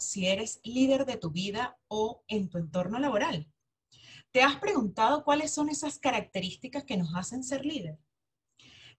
[0.00, 3.52] si eres líder de tu vida o en tu entorno laboral?
[4.30, 7.98] ¿Te has preguntado cuáles son esas características que nos hacen ser líder?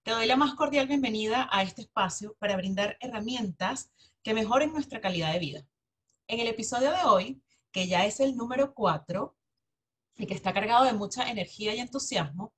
[0.02, 3.92] Te doy la más cordial bienvenida a este espacio para brindar herramientas
[4.22, 5.66] que mejoren nuestra calidad de vida.
[6.26, 9.36] En el episodio de hoy, que ya es el número 4
[10.16, 12.52] y que está cargado de mucha energía y entusiasmo,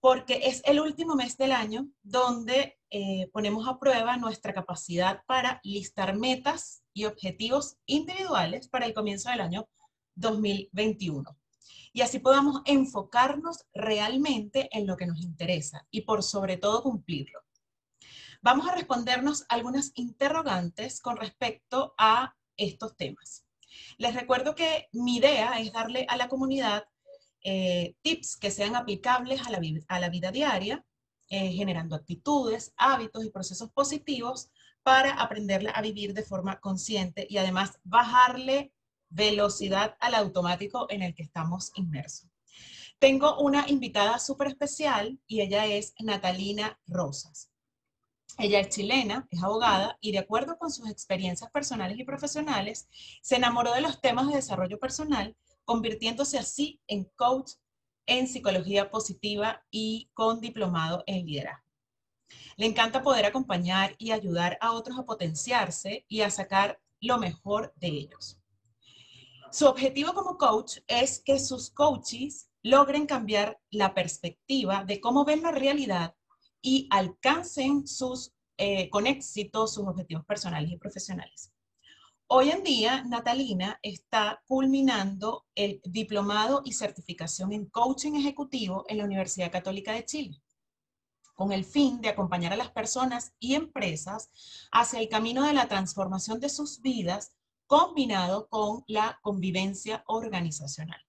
[0.00, 5.60] porque es el último mes del año donde eh, ponemos a prueba nuestra capacidad para
[5.62, 9.68] listar metas y objetivos individuales para el comienzo del año
[10.16, 11.38] 2021.
[11.92, 17.40] Y así podamos enfocarnos realmente en lo que nos interesa y por sobre todo cumplirlo.
[18.42, 23.44] Vamos a respondernos algunas interrogantes con respecto a estos temas.
[23.96, 26.84] Les recuerdo que mi idea es darle a la comunidad
[27.42, 30.84] eh, tips que sean aplicables a la, a la vida diaria,
[31.28, 34.50] eh, generando actitudes, hábitos y procesos positivos
[34.82, 38.72] para aprender a vivir de forma consciente y además bajarle
[39.10, 42.28] velocidad al automático en el que estamos inmersos.
[42.98, 47.50] Tengo una invitada súper especial y ella es Natalina Rosas.
[48.38, 52.88] Ella es chilena, es abogada y de acuerdo con sus experiencias personales y profesionales,
[53.22, 57.52] se enamoró de los temas de desarrollo personal convirtiéndose así en coach
[58.06, 61.67] en psicología positiva y con diplomado en liderazgo.
[62.56, 67.72] Le encanta poder acompañar y ayudar a otros a potenciarse y a sacar lo mejor
[67.76, 68.40] de ellos.
[69.50, 75.42] Su objetivo como coach es que sus coaches logren cambiar la perspectiva de cómo ven
[75.42, 76.14] la realidad
[76.60, 81.52] y alcancen sus, eh, con éxito sus objetivos personales y profesionales.
[82.26, 89.04] Hoy en día, Natalina está culminando el diplomado y certificación en coaching ejecutivo en la
[89.04, 90.42] Universidad Católica de Chile,
[91.38, 94.28] con el fin de acompañar a las personas y empresas
[94.72, 97.30] hacia el camino de la transformación de sus vidas
[97.68, 101.00] combinado con la convivencia organizacional.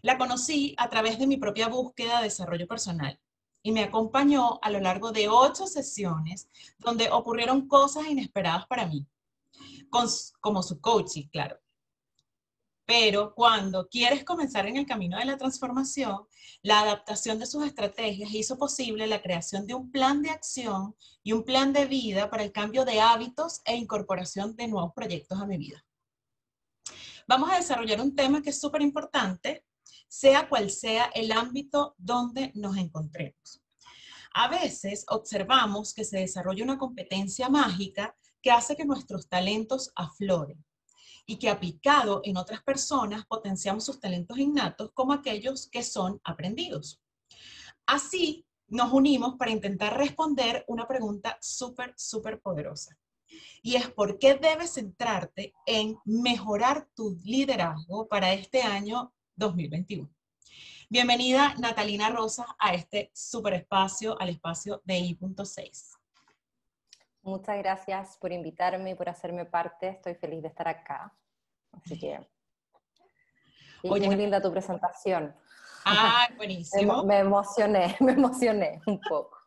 [0.00, 3.18] La conocí a través de mi propia búsqueda de desarrollo personal
[3.64, 6.48] y me acompañó a lo largo de ocho sesiones
[6.78, 9.08] donde ocurrieron cosas inesperadas para mí
[10.40, 11.58] como su coaching, claro.
[12.84, 16.26] Pero cuando quieres comenzar en el camino de la transformación,
[16.62, 21.32] la adaptación de sus estrategias hizo posible la creación de un plan de acción y
[21.32, 25.46] un plan de vida para el cambio de hábitos e incorporación de nuevos proyectos a
[25.46, 25.84] mi vida.
[27.28, 29.64] Vamos a desarrollar un tema que es súper importante,
[30.08, 33.62] sea cual sea el ámbito donde nos encontremos.
[34.34, 40.64] A veces observamos que se desarrolla una competencia mágica que hace que nuestros talentos afloren
[41.26, 47.00] y que aplicado en otras personas potenciamos sus talentos innatos como aquellos que son aprendidos.
[47.86, 52.96] Así nos unimos para intentar responder una pregunta súper, súper poderosa.
[53.62, 60.10] Y es por qué debes centrarte en mejorar tu liderazgo para este año 2021.
[60.90, 66.01] Bienvenida Natalina Rosa a este super espacio, al espacio de I.6.
[67.22, 69.88] Muchas gracias por invitarme y por hacerme parte.
[69.88, 71.14] Estoy feliz de estar acá.
[71.72, 72.18] Así que.
[73.84, 75.34] muy linda tu presentación.
[75.84, 77.04] Ah, buenísimo.
[77.04, 79.38] me, emocioné, me emocioné un poco.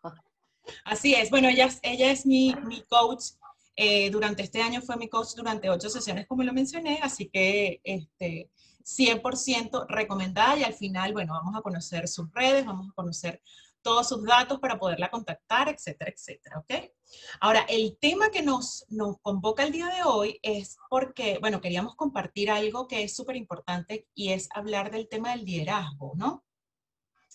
[0.85, 1.29] Así es.
[1.29, 3.31] Bueno, ella, ella es mi, mi coach.
[3.75, 7.81] Eh, durante este año fue mi coach durante ocho sesiones, como lo mencioné, así que
[7.83, 8.49] este,
[8.85, 13.41] 100% recomendada y al final, bueno, vamos a conocer sus redes, vamos a conocer
[13.85, 16.91] todos sus datos para poderla contactar, etcétera, etcétera, ¿ok?
[17.39, 21.95] Ahora, el tema que nos, nos convoca el día de hoy es porque, bueno, queríamos
[21.95, 26.43] compartir algo que es súper importante y es hablar del tema del liderazgo, ¿no?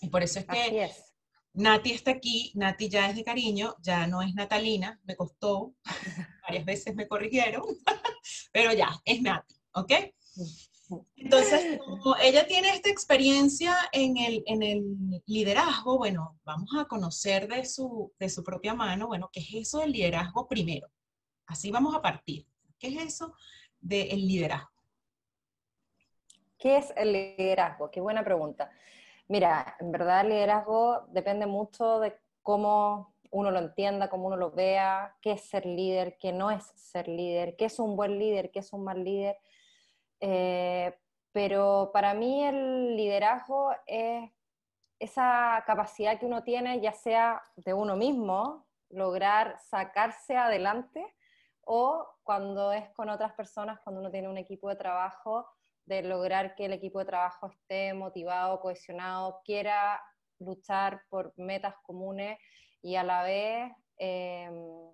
[0.00, 0.90] Y por eso es que
[1.52, 5.76] Nati está aquí, Nati ya es de cariño, ya no es Natalina, me costó,
[6.42, 7.62] varias veces me corrigieron,
[8.52, 9.92] pero ya, es Nati, ¿ok?
[11.16, 17.46] Entonces, como ella tiene esta experiencia en el, en el, liderazgo, bueno, vamos a conocer
[17.48, 20.88] de su, de su propia mano, bueno, ¿qué es eso del liderazgo primero?
[21.46, 22.46] Así vamos a partir.
[22.78, 23.34] ¿Qué es eso
[23.80, 24.70] del liderazgo?
[26.58, 27.90] ¿Qué es el liderazgo?
[27.90, 28.70] Qué buena pregunta.
[29.28, 34.50] Mira, en verdad el liderazgo depende mucho de cómo uno lo entienda, cómo uno lo
[34.50, 38.50] vea, qué es ser líder, qué no es ser líder, qué es un buen líder,
[38.50, 39.36] qué es un mal líder.
[40.20, 40.94] Eh,
[41.32, 44.30] pero para mí el liderazgo es
[44.98, 51.06] esa capacidad que uno tiene, ya sea de uno mismo, lograr sacarse adelante,
[51.62, 55.46] o cuando es con otras personas, cuando uno tiene un equipo de trabajo,
[55.86, 60.02] de lograr que el equipo de trabajo esté motivado, cohesionado, quiera
[60.38, 62.38] luchar por metas comunes
[62.82, 64.92] y a la vez em,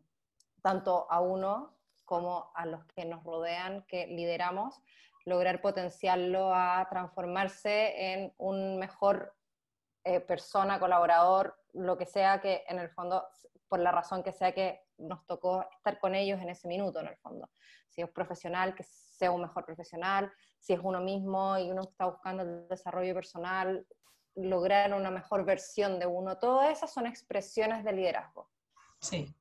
[0.62, 4.80] tanto a uno como a los que nos rodean, que lideramos,
[5.26, 9.34] lograr potenciarlo a transformarse en un mejor
[10.04, 13.26] eh, persona, colaborador, lo que sea que en el fondo,
[13.68, 17.08] por la razón que sea que nos tocó estar con ellos en ese minuto, en
[17.08, 17.50] el fondo.
[17.88, 22.06] Si es profesional, que sea un mejor profesional, si es uno mismo y uno está
[22.06, 23.84] buscando el desarrollo personal,
[24.36, 28.48] lograr una mejor versión de uno, todas esas son expresiones de liderazgo.
[29.00, 29.34] Sí.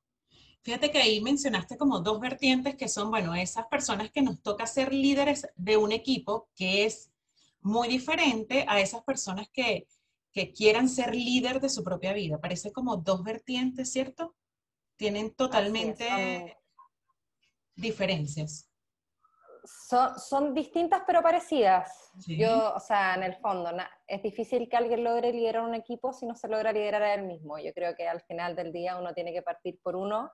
[0.66, 4.66] Fíjate que ahí mencionaste como dos vertientes que son, bueno, esas personas que nos toca
[4.66, 7.12] ser líderes de un equipo, que es
[7.62, 9.88] muy diferente a esas personas que,
[10.32, 12.42] que quieran ser líder de su propia vida.
[12.42, 14.36] Parece como dos vertientes, ¿cierto?
[14.96, 16.58] Tienen totalmente
[17.76, 18.68] diferencias.
[19.88, 22.12] Son, son, distintas pero parecidas.
[22.26, 23.70] Yo, o sea, en el fondo,
[24.08, 27.24] es difícil que alguien logre liderar un equipo si no se logra liderar a él
[27.24, 27.60] mismo.
[27.60, 30.32] Yo creo que al final del día uno tiene que partir por uno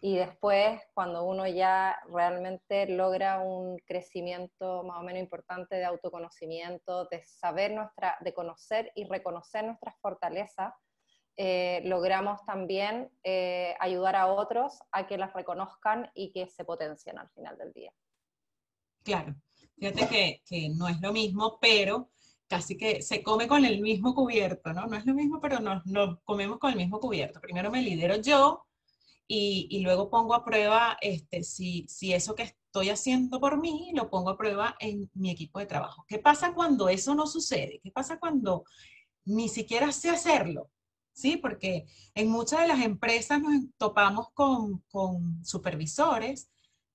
[0.00, 7.06] y después, cuando uno ya realmente logra un crecimiento más o menos importante de autoconocimiento,
[7.06, 10.72] de saber nuestra, de conocer y reconocer nuestras fortalezas,
[11.36, 17.18] eh, logramos también eh, ayudar a otros a que las reconozcan y que se potencien
[17.18, 17.92] al final del día.
[19.04, 19.34] Claro,
[19.78, 22.10] fíjate que, que no es lo mismo, pero
[22.48, 24.86] casi que se come con el mismo cubierto, ¿no?
[24.86, 27.40] No es lo mismo, pero nos, nos comemos con el mismo cubierto.
[27.40, 28.67] Primero me lidero yo,
[29.28, 34.08] y, luego pongo a prueba este, si, si eso que estoy haciendo por mí lo
[34.08, 36.04] pongo a prueba en mi equipo de trabajo.
[36.08, 37.78] ¿Qué pasa cuando eso no sucede?
[37.82, 38.64] ¿Qué pasa cuando
[39.26, 40.70] ni siquiera sé hacerlo?
[41.12, 41.36] ¿Sí?
[41.36, 46.50] Porque en muchas de las empresas nos topamos con, con supervisores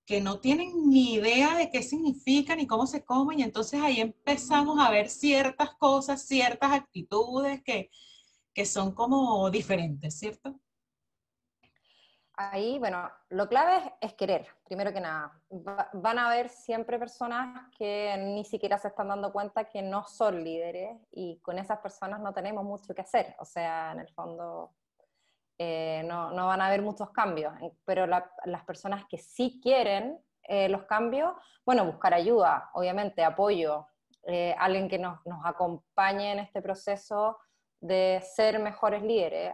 [0.06, 4.02] que no tienen ni idea de qué significa ni cómo se comen y entonces ahí
[4.02, 7.90] empezamos a ver ciertas cosas, ciertas actitudes que,
[8.54, 10.60] que son como diferentes, ¿cierto?
[12.36, 15.40] Ahí, bueno, lo clave es, querer, primero que nada.
[15.94, 20.44] van a haber siempre personas que ni siquiera se están dando cuenta que no son
[20.44, 23.36] líderes y con esas personas no tenemos mucho que hacer.
[23.38, 24.72] O sea, en el fondo
[25.60, 27.54] eh, no, no, van a haber muchos cambios,
[27.86, 31.34] pero las personas que sí quieren eh, los cambios,
[31.64, 33.86] bueno, buscar ayuda, obviamente, apoyo,
[34.26, 37.38] eh, alguien que nos, nos, acompañe en este proceso
[37.80, 39.54] de ser mejores líderes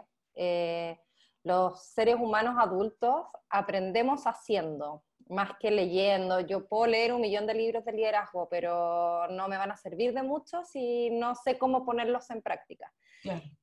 [1.44, 6.40] los seres humanos adultos aprendemos haciendo, más que leyendo.
[6.42, 10.14] Yo puedo leer un millón de libros de liderazgo, pero no me van a servir
[10.14, 12.92] de mucho si no sé cómo ponerlos en práctica.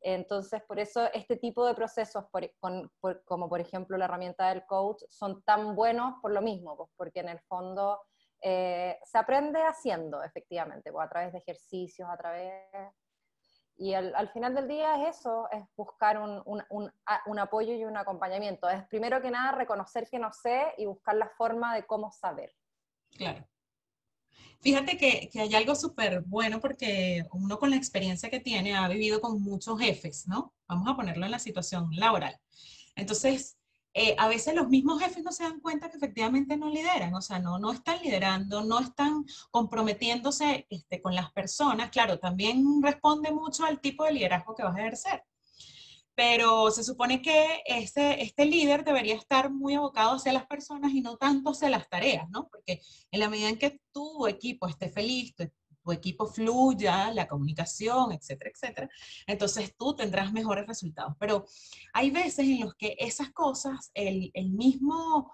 [0.01, 2.25] Entonces, por eso este tipo de procesos,
[3.25, 7.21] como por ejemplo la herramienta del coach, son tan buenos por lo mismo, pues, porque
[7.21, 8.01] en el fondo
[8.43, 12.53] eh, se aprende haciendo, efectivamente, pues, a través de ejercicios, a través
[13.79, 16.91] y al, final del día es eso, es buscar un, un,
[17.27, 18.69] un, apoyo y un acompañamiento.
[18.71, 22.55] Es primero que nada reconocer que no sé y buscar la forma de cómo saber.
[23.11, 23.47] Claro.
[24.61, 28.89] Fíjate que, que hay algo súper bueno porque uno con la experiencia que tiene ha
[28.89, 30.55] vivido con muchos jefes, ¿no?
[30.67, 32.41] Vamos a ponerlo en la situación laboral.
[32.95, 33.59] Entonces,
[33.99, 37.23] eh, a veces los mismos jefes no se dan cuenta que efectivamente no lideran, o
[37.23, 41.89] sea, no, no están liderando, no están comprometiéndose este, con las personas.
[41.89, 45.25] Claro, también responde mucho al tipo de liderazgo que vas a ejercer.
[46.15, 51.01] Pero se supone que este, este líder debería estar muy abocado hacia las personas y
[51.01, 52.49] no tanto hacia las tareas, ¿no?
[52.49, 55.45] Porque en la medida en que tu equipo esté feliz, tu
[55.87, 58.91] tu equipo fluya, la comunicación, etcétera, etcétera,
[59.27, 61.15] entonces tú tendrás mejores resultados.
[61.21, 61.47] Pero
[61.93, 65.31] hay veces en los que esas cosas, el, mismo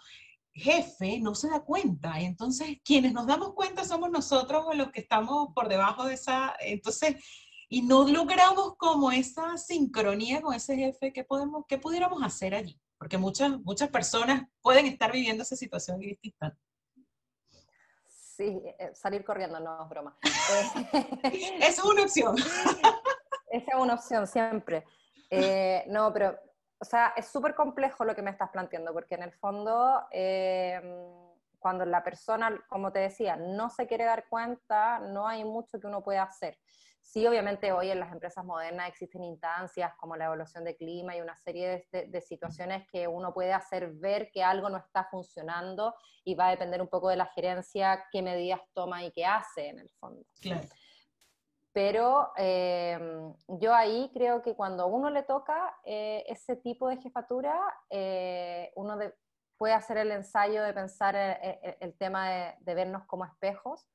[0.53, 2.21] jefe no se da cuenta.
[2.21, 6.55] Entonces, quienes nos damos cuenta somos nosotros los que estamos por debajo de esa.
[6.61, 7.17] Entonces,
[7.71, 12.79] y no logramos como esa sincronía con ese jefe, ¿qué, podemos, qué pudiéramos hacer allí?
[12.99, 16.19] Porque muchas, muchas personas pueden estar viviendo esa situación y.
[18.37, 20.17] Sí, eh, salir corriendo no es broma.
[21.23, 22.35] es una opción.
[23.51, 24.87] Esa es una opción siempre.
[25.29, 26.39] Eh, no, pero,
[26.79, 30.83] o sea, es súper complejo lo que me estás planteando, porque en el fondo, em,
[31.59, 35.87] cuando la persona, como te decía, no se quiere dar cuenta, no hay mucho que
[35.87, 36.59] uno pueda hacer.
[37.03, 41.21] Sí, obviamente hoy en las empresas modernas existen instancias como la evaluación de clima y
[41.21, 45.95] una serie de, situaciones que uno puede hacer ver que algo no está funcionando
[46.25, 49.69] y va a depender un poco de la gerencia qué medidas toma y qué hace
[49.69, 50.25] en el fondo.
[51.73, 56.99] Pero em, yo ahí creo que cuando a uno le toca eh, ese tipo de
[56.99, 57.59] jefatura,
[57.91, 58.97] eh, uno
[59.59, 63.89] puede hacer el ensayo de pensar eh, el, tema de, de, vernos como espejos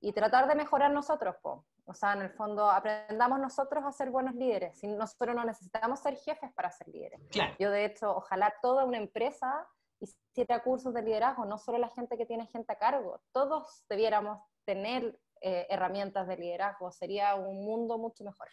[0.00, 1.36] y tratar de mejorar nosotros.
[1.42, 1.66] Po.
[1.84, 4.78] O sea, en el fondo, aprendamos nosotros a ser buenos líderes.
[4.78, 7.20] Si nosotros no necesitamos ser jefes para ser líderes.
[7.58, 9.66] Yo, de hecho, ojalá toda una empresa
[10.00, 14.40] hiciera cursos de liderazgo, no solo la gente que tiene gente a cargo, todos debiéramos
[14.64, 18.48] tener eh, herramientas de liderazgo, sería un mundo mucho mejor.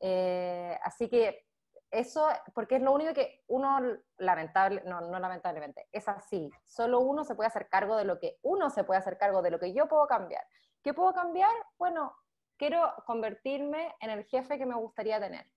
[0.00, 1.47] Eh, así que
[1.90, 3.80] eso, porque es lo único que uno,
[4.18, 6.50] lamentable, no, no lamentablemente, es así.
[6.64, 9.50] Solo uno se puede hacer cargo de lo que uno se puede hacer cargo de
[9.50, 10.44] lo que yo puedo cambiar.
[10.82, 11.50] ¿Qué puedo cambiar?
[11.78, 12.14] Bueno,
[12.56, 15.50] quiero convertirme en el jefe que me gustaría tener.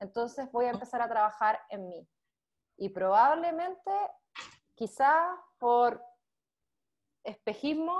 [0.00, 2.08] Entonces voy a empezar a trabajar en mí.
[2.76, 3.90] Y probablemente,
[4.74, 6.02] quizá por
[7.22, 7.96] espejismo,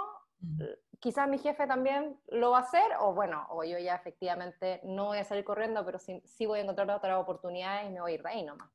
[1.04, 5.08] quizás mi jefe también lo va a hacer, o bueno, o yo ya efectivamente no
[5.08, 8.14] voy a salir corriendo, pero sí, voy a encontrar otras oportunidades y me voy a
[8.14, 8.70] ir de ahí nomás.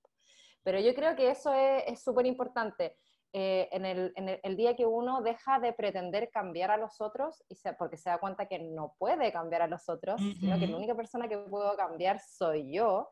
[0.61, 2.95] Pero yo creo que eso es súper importante.
[3.33, 7.43] Eh, en, el, en el, día que uno deja de pretender cambiar a los otros,
[7.49, 10.77] y porque se da cuenta que no puede cambiar a los otros, sino que la
[10.77, 13.09] única persona que puedo cambiar soy yo,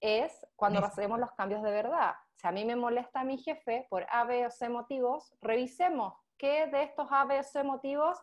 [0.00, 2.14] es cuando hacemos los cambios de verdad.
[2.36, 6.14] Si a mí me molesta a mi jefe por A, B o C motivos, revisemos
[6.38, 8.16] qué de estos A, B o C motivos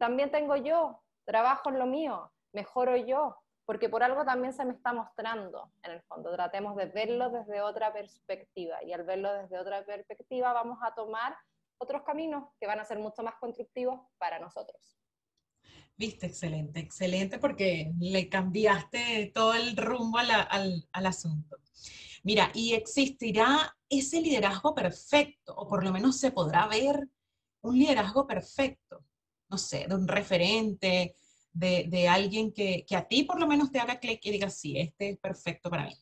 [0.00, 4.72] también tengo yo, trabajo en lo mío, mejoro yo, porque por algo también se me
[4.72, 6.32] está mostrando en el fondo.
[6.32, 11.36] Tratemos de verlo desde otra perspectiva y al verlo desde otra perspectiva vamos a tomar
[11.76, 14.96] otros caminos que van a ser mucho más constructivos para nosotros.
[15.96, 21.58] Viste, excelente, excelente porque le cambiaste todo el rumbo al, asunto.
[22.22, 25.54] Mira, ¿y existirá ese liderazgo perfecto?
[25.54, 27.06] O por lo menos se podrá ver
[27.60, 29.04] un liderazgo perfecto,
[29.50, 31.16] no sé, de un referente,
[31.52, 35.10] de, alguien que, a ti por lo menos te haga clic y diga, sí, este
[35.10, 35.94] es perfecto para mí?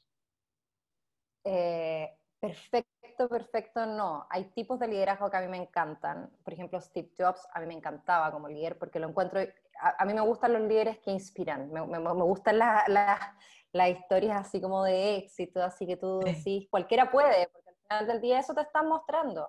[1.44, 4.26] Eh, perfecto, perfecto, no.
[4.30, 6.30] Hay tipos de liderazgo que a mí me encantan.
[6.44, 9.40] Por ejemplo, Steve Jobs a mí me encantaba como líder porque lo encuentro,
[9.80, 14.84] a, mí me gustan los líderes que inspiran, me, me, gustan las historias así como
[14.84, 18.62] de éxito, así que tú decís, cualquiera puede, porque al final del día eso te
[18.62, 19.48] están mostrando.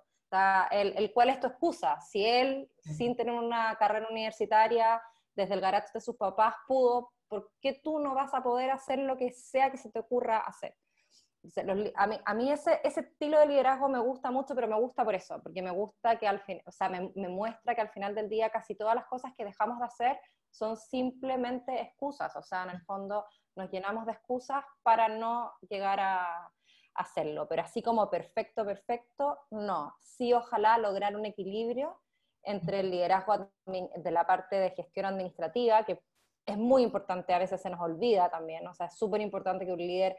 [0.72, 2.00] El, el cuál es tu excusa.
[2.02, 5.02] Si él, sin tener una carrera universitaria,
[5.36, 9.00] desde el garage de sus papás pudo, ¿por qué tú no vas a poder hacer
[9.00, 10.76] lo que sea que se te ocurra hacer?
[11.96, 15.42] a mí, ese, ese, estilo de liderazgo me gusta mucho, pero me gusta por eso,
[15.42, 18.50] porque me gusta que al fin, o sea, me, muestra que al final del día
[18.50, 20.20] casi todas las cosas que dejamos de hacer
[20.50, 26.02] son simplemente excusas, o sea, en el fondo nos llenamos de excusas para no llegar
[26.02, 26.52] a,
[27.00, 29.96] hacerlo, pero así como perfecto, perfecto, no.
[30.02, 31.98] Sí, ojalá lograr un equilibrio
[32.44, 36.02] entre el liderazgo de la parte de gestión administrativa, que
[36.46, 39.72] es muy importante, a veces se nos olvida también, o sea, es súper importante que
[39.72, 40.18] un líder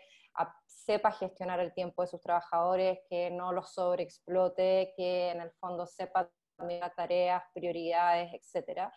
[0.64, 5.86] sepa gestionar el tiempo de sus trabajadores, que no los sobreexplote, que en el fondo
[5.86, 8.92] sepa también tareas, prioridades, etcétera.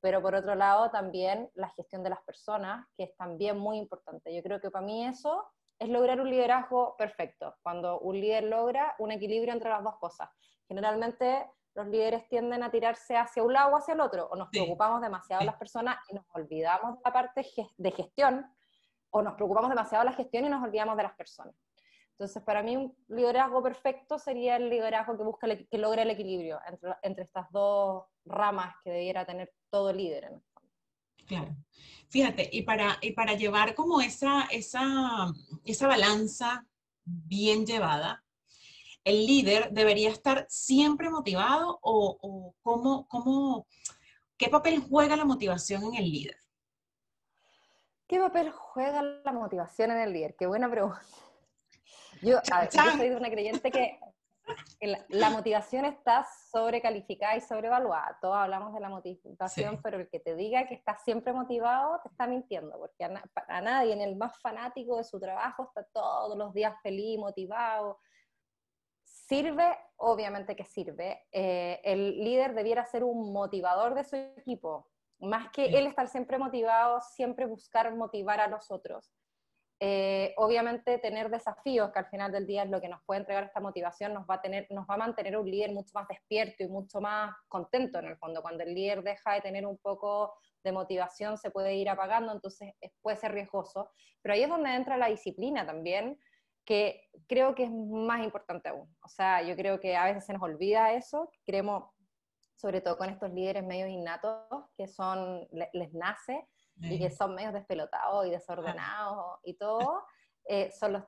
[0.00, 4.34] Pero por otro lado, también la gestión de las personas, que es también muy importante.
[4.34, 5.44] Yo creo que para mí eso
[5.78, 10.28] es lograr un liderazgo perfecto, cuando un líder logra un equilibrio entre las dos cosas.
[10.66, 14.48] Generalmente los líderes tienden a tirarse hacia un lado o hacia el otro, o nos
[14.48, 18.46] preocupamos demasiado de las personas y nos olvidamos de la parte de gestión,
[19.10, 21.54] o nos preocupamos demasiado de la gestión y nos olvidamos de las personas.
[22.12, 26.58] Entonces, para mí un liderazgo perfecto sería el liderazgo que busca, que logra el equilibrio
[26.66, 30.32] entre, entre estas dos ramas que debiera tener todo líder.
[31.26, 31.56] Claro.
[32.08, 35.32] Fíjate, y para, y para llevar como esa, esa,
[35.64, 36.64] esa balanza
[37.04, 38.24] bien llevada,
[39.04, 43.66] el líder debería estar siempre motivado o, cómo, cómo,
[44.36, 46.36] qué papel juega la motivación en el líder?
[48.08, 50.36] ¿Qué papel juega la motivación en el líder?
[50.36, 51.00] Qué buena pregunta.
[52.22, 52.38] Yo,
[52.96, 53.98] soy de una creyente que
[55.08, 58.18] la, motivación está sobrecalificada y sobrevaluada.
[58.20, 62.08] Todos hablamos de la motivación, pero el que te diga que está siempre motivado te
[62.08, 66.36] está mintiendo, porque a, a, nadie, en el más fanático de su trabajo, está todos
[66.36, 67.98] los días feliz, motivado,
[69.28, 69.76] ¿Sirve?
[69.96, 71.26] Obviamente que sirve.
[71.32, 74.88] Eh, el líder debiera ser un motivador de su equipo,
[75.18, 79.12] más que él estar siempre motivado, siempre buscar motivar a los otros.
[79.78, 83.44] Eh, obviamente tener desafíos, que al final del día es lo que nos puede entregar
[83.44, 86.64] esta motivación, nos va, a tener, nos va a mantener un líder mucho más despierto
[86.64, 88.40] y mucho más contento en el fondo.
[88.40, 92.72] Cuando el líder deja de tener un poco de motivación, se puede ir apagando, entonces
[93.02, 93.90] puede ser riesgoso.
[94.22, 96.18] Pero ahí es donde entra la disciplina también,
[96.64, 98.96] que creo que es más importante aún.
[99.04, 101.84] O sea, yo creo que a veces se nos olvida eso, creemos,
[102.54, 104.40] sobre todo con estos líderes medios innatos,
[104.74, 106.48] que son, les nace
[106.80, 110.04] y que son medios despelotados y desordenados y todo,
[110.44, 111.02] eh, son los,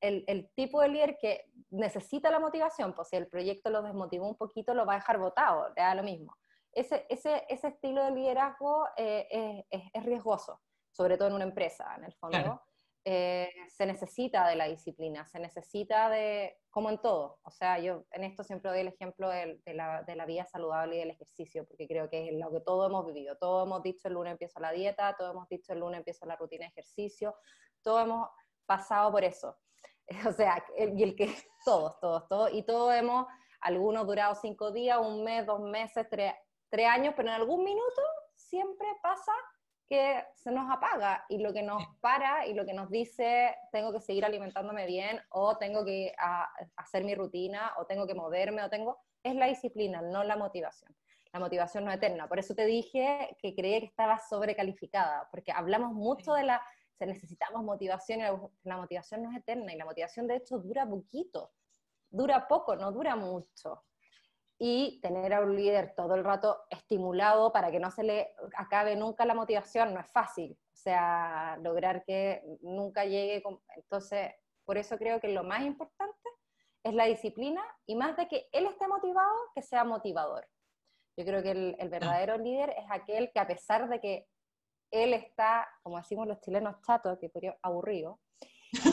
[0.00, 4.26] el, el, tipo de líder que necesita la motivación, pues si el proyecto lo desmotivó
[4.26, 6.34] un poquito, lo va a dejar votado, le da lo mismo.
[6.72, 10.60] Ese, ese, ese estilo de liderazgo eh, es, es, riesgoso,
[10.90, 12.62] sobre todo en una empresa, en el fondo.
[13.10, 18.04] Eh, se necesita de la disciplina, se necesita de, como en todo, o sea, yo
[18.10, 21.66] en esto siempre doy el ejemplo de, la, de, la, vida saludable y del ejercicio,
[21.66, 24.60] porque creo que es lo que todos hemos vivido, todos hemos dicho el lunes empiezo
[24.60, 27.34] la dieta, todos hemos dicho el lunes empiezo la rutina de ejercicio,
[27.82, 28.28] todos hemos
[28.66, 29.56] pasado por eso,
[30.28, 31.34] o sea, y el que,
[31.64, 33.26] todos, todos, todos, y todos hemos,
[33.62, 36.34] algunos durado cinco días, un mes, dos meses, tres,
[36.68, 38.02] tres años, pero en algún minuto
[38.34, 39.32] siempre pasa
[39.88, 43.92] que se nos apaga y lo que nos para y lo que nos dice tengo
[43.92, 46.14] que seguir alimentándome bien o tengo que
[46.76, 50.94] hacer mi rutina o tengo que moverme o tengo es la disciplina, no la motivación.
[51.32, 52.28] La motivación no es eterna.
[52.28, 56.62] Por eso te dije que creía que estaba sobrecalificada, porque hablamos mucho de la
[56.98, 60.58] se necesitamos motivación y la, la motivación no es eterna y la motivación de hecho
[60.58, 61.52] dura poquito,
[62.10, 63.84] dura poco, no dura mucho
[64.58, 68.96] y tener a un líder todo el rato estimulado para que no se le acabe
[68.96, 70.58] nunca la motivación no es fácil.
[70.72, 73.42] O sea, lograr que nunca llegue.
[73.76, 74.32] Entonces,
[74.64, 76.28] por eso creo que lo más importante
[76.82, 80.48] es la disciplina y más de que él esté motivado, que sea motivador.
[81.16, 84.28] Yo creo que el, el verdadero líder es aquel que a pesar de que
[84.90, 87.30] él está, como decimos los chilenos chatos, que
[87.62, 88.20] aburrido,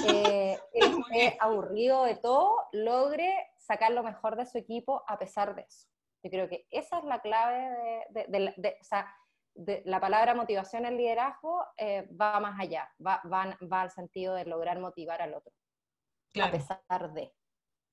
[0.07, 5.55] eh, él esté aburrido de todo, logre sacar lo mejor de su equipo a pesar
[5.55, 5.87] de eso.
[6.23, 7.69] Yo creo que esa es la clave
[8.09, 9.13] de, o sea,
[9.85, 14.79] la palabra motivación en liderazgo eh, va más allá, va, va, al sentido de lograr
[14.79, 15.53] motivar al otro.
[16.41, 17.31] A pesar de.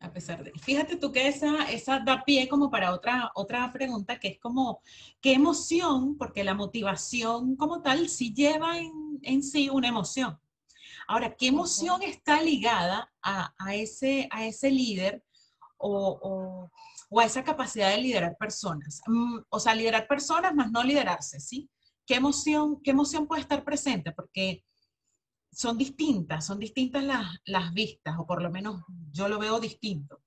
[0.01, 0.51] A pesar de.
[0.53, 4.81] Fíjate tú que esa, esa da pie como para otra, otra pregunta que es como,
[5.21, 6.17] ¿qué emoción?
[6.17, 10.41] Porque la motivación como tal sí lleva en, en sí una emoción.
[11.13, 15.23] Ahora, ¿qué emoción está ligada a, a, ese, a ese líder
[15.77, 16.71] o,
[17.21, 19.03] a esa capacidad de liderar personas.
[19.07, 21.69] Mm, o sea, liderar personas más no liderarse, ¿sí?
[22.07, 24.13] ¿Qué emoción, qué emoción puede estar presente?
[24.13, 24.65] Porque
[25.51, 30.23] son distintas, son distintas las, las vistas, o por lo menos yo lo veo distinto.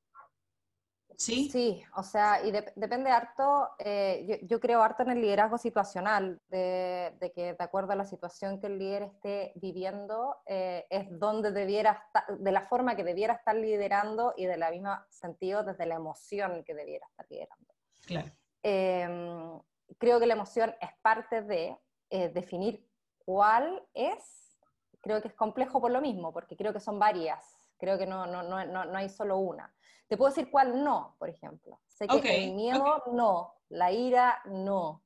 [1.17, 1.49] ¿Sí?
[1.49, 7.32] Sí, o sea, y depende harto, eh, yo, creo harto en el liderazgo situacional, de,
[7.34, 11.91] que de acuerdo a la situación que el líder esté viviendo, eh, es donde debiera
[11.91, 15.95] estar, de la forma que debiera estar liderando y de la misma sentido desde la
[15.95, 17.73] emoción que debiera estar liderando.
[18.06, 18.32] Claro.
[18.62, 19.60] Em,
[19.97, 21.78] creo que la emoción es parte de
[22.10, 22.86] eh, definir
[23.19, 24.58] cuál es,
[25.01, 28.26] creo que es complejo por lo mismo, porque creo que son varias, creo que no,
[28.26, 29.74] no, no, no hay solo una.
[30.08, 31.82] Te puedo decir cuál no, por ejemplo.
[31.88, 35.04] Sé que el miedo no, la ira no.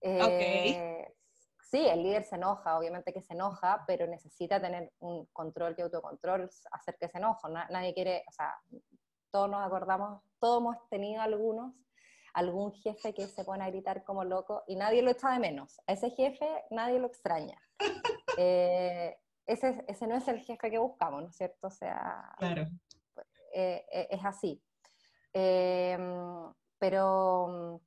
[0.00, 1.14] Eh,
[1.62, 5.82] sí, el líder se enoja, obviamente que se enoja, pero necesita tener un control y
[5.82, 7.48] autocontrol, hacer que se enoje.
[7.70, 8.54] Nadie quiere, o sea,
[9.30, 11.74] todos nos acordamos, todos hemos tenido algunos,
[12.32, 15.80] algún jefe que se pone a gritar como loco y nadie lo echa de menos.
[15.86, 17.60] A ese jefe nadie lo extraña.
[18.36, 21.66] Eh, ese, ese, no es el jefe que buscamos, ¿no es cierto?
[21.66, 22.66] O sea, claro.
[23.52, 24.60] Eh, eh, es así.
[25.32, 27.80] Em, pero,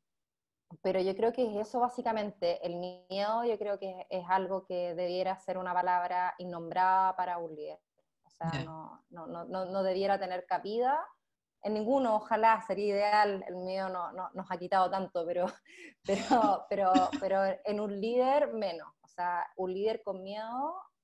[0.82, 2.65] pero yo creo que es eso básicamente.
[2.65, 7.56] El miedo yo creo que es algo que debiera ser una palabra innombrada para un
[7.56, 7.80] líder.
[8.26, 11.04] O sea, no, no, no, no, debiera tener cabida
[11.63, 15.48] en ninguno, ojalá sería ideal, el miedo no, no, nos ha quitado tanto, pero,
[16.06, 18.88] pero, pero, pero en un líder menos.
[19.02, 20.96] O sea, un líder con miedo eh,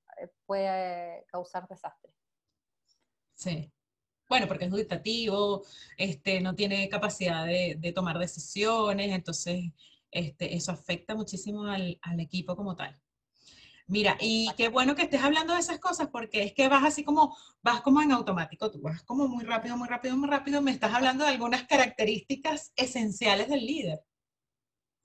[0.46, 2.12] puede causar desastre.
[3.34, 3.72] Sí,
[4.28, 5.64] bueno, porque es dubitativo,
[5.96, 9.72] este, no tiene capacidad de, tomar decisiones, entonces
[10.10, 13.00] este, eso afecta muchísimo al, equipo como tal.
[13.86, 17.04] Mira, y qué bueno que estés hablando de esas cosas porque es que vas así
[17.04, 20.70] como, vas como en automático, tú vas como muy rápido, muy rápido, muy rápido, me
[20.70, 24.00] estás hablando de algunas características esenciales del líder.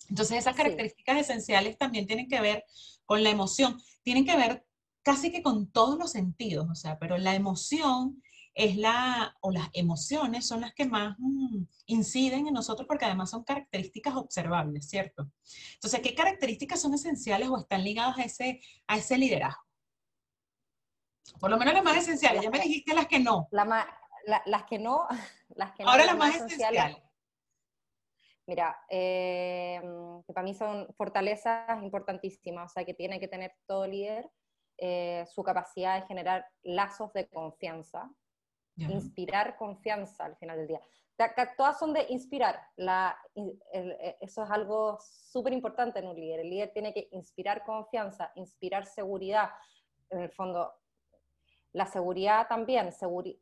[0.10, 2.64] Entonces esas características esenciales también tienen que ver
[3.06, 4.66] con la emoción, tienen que ver
[5.04, 8.22] casi que con todos los sentidos, o sea, pero la emoción
[8.54, 13.30] es la, o las emociones son las que más mm, inciden en nosotros porque además
[13.30, 15.30] son características observables, ¿cierto?
[15.76, 19.64] Entonces, ¿qué características son esenciales o están ligadas a ese, a ese liderazgo?
[21.40, 23.48] Por lo menos las más esenciales, ya me dijiste las que no.
[23.52, 25.08] las que no,
[25.56, 25.92] las que no.
[25.92, 26.98] Ahora las más, esenciales.
[28.46, 29.80] Mira, eh,
[30.26, 34.30] que para mí son fortalezas importantísimas, o sea, que tiene que tener todo líder
[34.82, 38.10] eh, su capacidad de generar lazos de confianza,
[38.78, 40.82] inspirar confianza al final del día.
[41.58, 42.62] Todas son de inspirar.
[42.78, 46.40] La, e, eso es algo súper importante en un líder.
[46.40, 49.50] El líder tiene que inspirar confianza, inspirar seguridad.
[50.10, 50.74] En el fondo,
[51.74, 52.90] la seguridad también,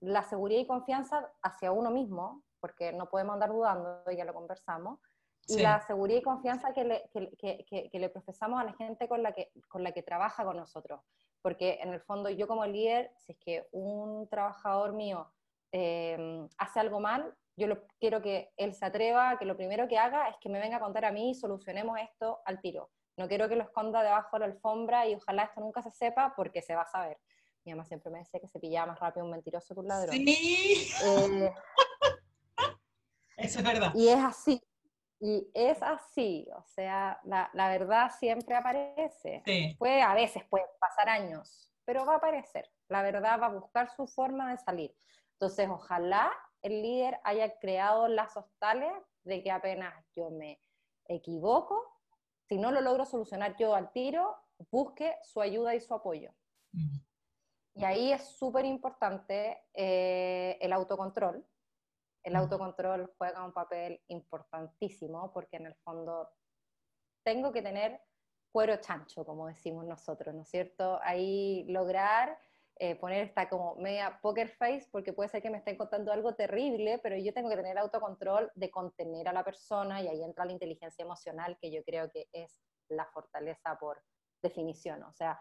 [0.01, 4.99] la seguridad y confianza hacia uno mismo, porque no podemos andar dudando, ya lo conversamos,
[5.47, 9.07] y la seguridad y confianza que le, que, que, que le, profesamos a la gente
[9.07, 10.99] con la que, con la que trabaja con nosotros.
[11.47, 15.31] Porque en el fondo yo como líder, si es que un trabajador mío
[15.71, 19.97] em, hace algo mal, yo lo, quiero que él se atreva, que lo primero que
[19.97, 22.91] haga es que me venga a contar a mí y solucionemos esto al tiro.
[23.15, 26.33] No quiero que lo esconda debajo de la alfombra y ojalá esto nunca se sepa
[26.35, 27.17] porque se va a saber.
[27.63, 30.17] Mi mamá siempre me decía que se pillaba más rápido un mentiroso que un ladrón.
[30.17, 30.91] Sí.
[31.05, 31.53] Eh,
[33.37, 33.93] Eso es verdad.
[33.95, 34.61] Y es así.
[35.19, 39.41] Y es así, o sea, la, la verdad siempre aparece.
[39.45, 39.75] Sí.
[39.79, 42.69] Puede, a veces puede pasar años, pero va a aparecer.
[42.87, 44.95] La verdad va a buscar su forma de salir.
[45.33, 50.59] Entonces, ojalá el líder haya creado lazos tales de que apenas yo me
[51.05, 51.83] equivoco,
[52.47, 54.35] si no lo logro solucionar yo al tiro,
[54.71, 56.33] busque su ayuda y su apoyo.
[57.73, 61.45] Y ahí es súper importante eh, el autocontrol,
[62.27, 66.29] el autocontrol juega un papel importantísimo porque en el fondo
[67.23, 68.01] tengo que tener
[68.51, 70.99] cuero chancho, como decimos nosotros, ¿no es cierto?
[71.03, 72.37] Ahí lograr
[72.79, 76.35] eh, poner esta como media poker face, porque puede ser que me estén contando algo
[76.35, 80.43] terrible, pero yo tengo que tener autocontrol de contener a la persona y ahí entra
[80.43, 84.03] la inteligencia emocional, que yo creo que es la fortaleza por
[84.43, 85.01] definición.
[85.03, 85.39] O sea,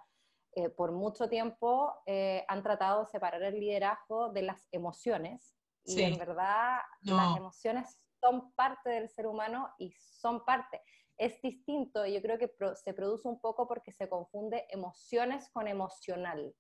[0.53, 5.55] eh, por mucho tiempo eh, han tratado de separar el liderazgo de las emociones
[5.87, 10.83] y en verdad las emociones son parte del ser humano y son parte.
[11.16, 16.55] Es distinto, yo creo que se produce un poco porque se confunde emociones con emocional.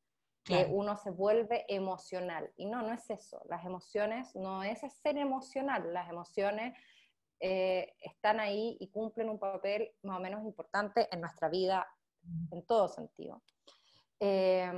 [0.44, 2.52] Que uno se vuelve emocional.
[2.56, 3.42] Y no, no es eso.
[3.48, 5.92] Las emociones no es ser emocional.
[5.92, 6.78] Las emociones
[7.40, 11.84] eh, están ahí y cumplen un papel más o menos importante en nuestra vida
[12.52, 13.42] en todo sentido.
[14.20, 14.70] Eh,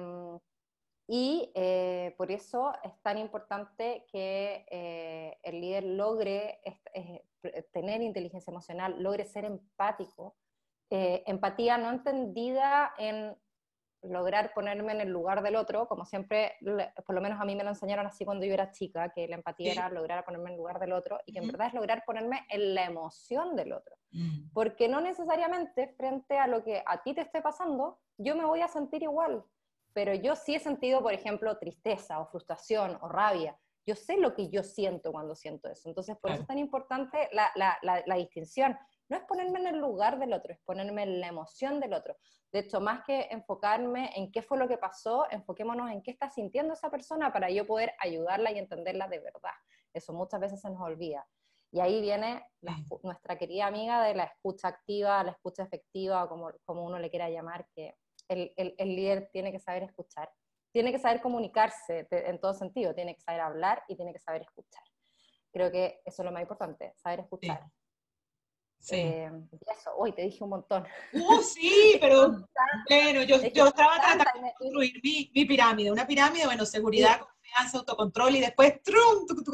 [1.11, 6.61] y eh, por eso es tan importante que eh, el líder logre
[6.93, 7.25] eh,
[7.73, 10.37] tener inteligencia emocional, logre ser empático.
[10.91, 13.35] empatía no entendida en
[14.03, 16.53] lograr ponerme en el lugar del otro, como siempre,
[17.07, 19.37] por lo menos a mí me lo enseñaron así cuando yo era chica, que la
[19.37, 22.05] empatía era lograr ponerme en el lugar del otro, y que en verdad es lograr
[22.05, 23.97] ponerme en la emoción del otro.
[24.13, 24.51] Mm.
[24.53, 28.61] Porque no necesariamente frente a lo que a ti te esté pasando, yo me voy
[28.61, 29.43] a sentir igual
[29.93, 33.59] pero yo sí he sentido, por ejemplo, tristeza o frustración o rabia.
[33.87, 35.89] Yo sé lo que yo siento cuando siento eso.
[35.89, 38.77] Entonces, por eso es tan importante la, la, la, distinción.
[39.09, 42.17] No es ponerme en el lugar del otro, es ponerme en la emoción del otro.
[42.53, 46.29] De hecho, más que enfocarme en qué fue lo que pasó, enfoquémonos en qué está
[46.29, 49.55] sintiendo esa persona para yo poder ayudarla y entenderla de verdad.
[49.95, 51.27] Eso muchas veces se nos olvida.
[51.71, 52.47] Y ahí viene
[53.03, 57.29] nuestra querida amiga de la escucha activa, la escucha efectiva, como, como uno le quiera
[57.29, 57.97] llamar, que
[58.29, 60.31] el, el, líder tiene que saber escuchar,
[60.73, 64.43] tiene que saber comunicarse en todo sentido, tiene que saber hablar y tiene que saber
[64.43, 64.83] escuchar.
[65.53, 67.65] Creo que eso es lo más importante, saber escuchar.
[68.81, 68.97] Sí.
[68.97, 69.31] Eh,
[69.67, 70.87] eso, uy, te dije un montón.
[71.13, 72.29] Uh, sí, pero
[72.89, 77.79] bueno, yo, yo estaba tratando de construir mi, mi, pirámide, una pirámide, bueno, seguridad, confianza,
[77.79, 79.45] autocontrol y después trum, Son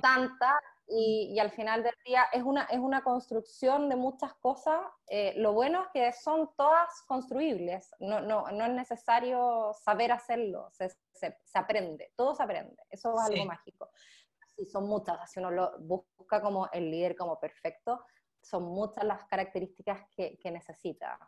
[0.00, 0.54] tantas
[0.86, 4.80] y, al final del día es una, es una construcción de muchas cosas.
[5.08, 10.68] Eh, lo bueno es que son todas construibles, no, no, no es necesario saber hacerlo,
[10.72, 13.90] se, se, aprende, todo se aprende, eso es algo mágico.
[14.56, 18.04] Y son muchas, si uno lo busca como el líder como perfecto,
[18.42, 21.18] son muchas las características que, que necesita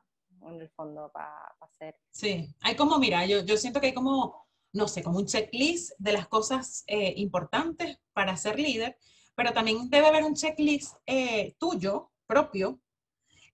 [0.42, 1.99] en el fondo para ser.
[2.11, 5.92] Sí, hay como, mira, yo, yo siento que hay como, no sé, como un checklist
[5.99, 8.99] de las cosas eh, importantes para ser líder
[9.37, 12.81] pero también debe haber un checklist eh, tuyo, propio,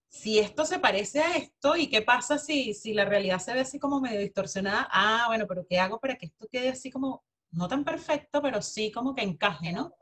[0.08, 3.60] si esto se parece a esto y qué pasa si, si la realidad se ve
[3.60, 7.24] así como medio distorsionada, ah, bueno, pero ¿qué hago para que esto quede así como,
[7.50, 9.94] no tan perfecto, pero sí como que encaje, ¿no?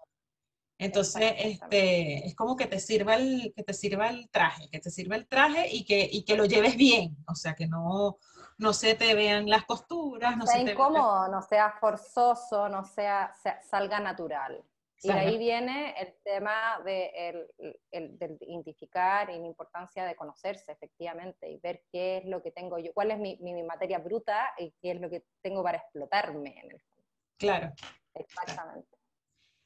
[0.79, 4.91] Entonces, este, es como que te sirva el, que te sirva el traje, que te
[4.91, 8.19] sirva el traje y que, y que lo lleves bien, o sea, que no,
[8.59, 13.33] no se te vean las costuras, no sea se incómodo, no sea forzoso, no sea,
[13.63, 14.65] salga natural.
[15.03, 17.47] Y de ahí viene el tema de,
[17.91, 22.79] el, identificar y la importancia de conocerse efectivamente y ver qué es lo que tengo
[22.79, 26.51] yo, cuál es mi, mi, materia bruta y qué es lo que tengo para explotarme
[26.61, 27.09] en el fondo.
[27.39, 27.73] Claro.
[28.15, 28.99] Exactamente.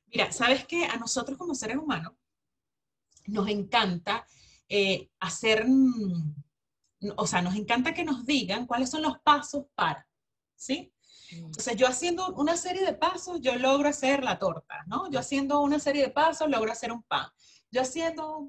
[0.07, 2.13] Mira, sabes que a nosotros como seres humanos
[3.27, 4.25] nos encanta
[4.69, 6.35] eh, hacer, mm,
[7.17, 10.07] o sea, nos encanta que nos digan cuáles son los pasos para,
[10.55, 10.94] ¿sí?
[11.37, 15.11] Entonces, yo haciendo una serie de pasos, yo logro hacer la torta, ¿no?
[15.11, 17.27] Yo haciendo una serie de pasos, logro hacer un pan.
[17.71, 18.49] Yo haciendo,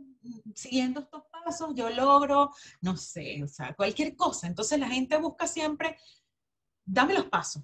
[0.54, 4.48] siguiendo estos pasos, yo logro, no sé, o sea, cualquier cosa.
[4.48, 5.98] Entonces, la gente busca siempre,
[6.84, 7.64] dame los pasos,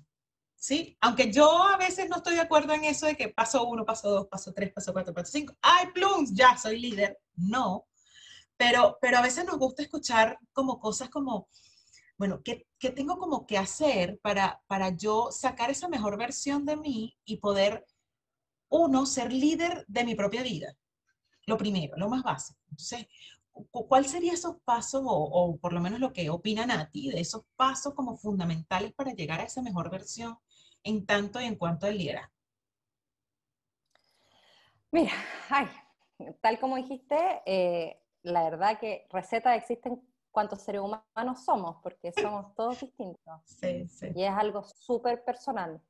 [0.56, 0.98] ¿sí?
[1.02, 4.10] Aunque yo a veces no estoy de acuerdo en eso de que paso uno, paso
[4.10, 6.32] dos, paso tres, paso cuatro, paso cinco, ¡ay, plums!
[6.34, 7.20] Ya soy líder.
[7.36, 7.88] No.
[8.58, 11.48] Pero, pero a veces nos gusta escuchar como cosas como,
[12.22, 17.18] bueno, ¿qué, tengo como que hacer para, para yo sacar esa mejor versión de mí
[17.26, 17.84] y poder,
[18.70, 20.78] uno, ser líder de mi propia vida?
[21.48, 22.60] Lo primero, lo más básico.
[22.70, 23.08] Entonces,
[23.72, 27.96] ¿cuál sería esos pasos, o, por lo menos lo que opina Nati, de esos pasos
[27.96, 30.38] como fundamentales para llegar a esa mejor versión
[30.84, 32.36] en tanto y en cuanto al liderazgo?
[34.92, 35.12] Mira,
[35.50, 35.66] ay,
[36.40, 42.56] tal como dijiste, eh, la verdad que recetas existen cuántos seres humanos somos, porque somos
[42.56, 43.42] todos distintos.
[43.46, 44.08] Sí, sí.
[44.16, 45.82] Y es algo súper personal.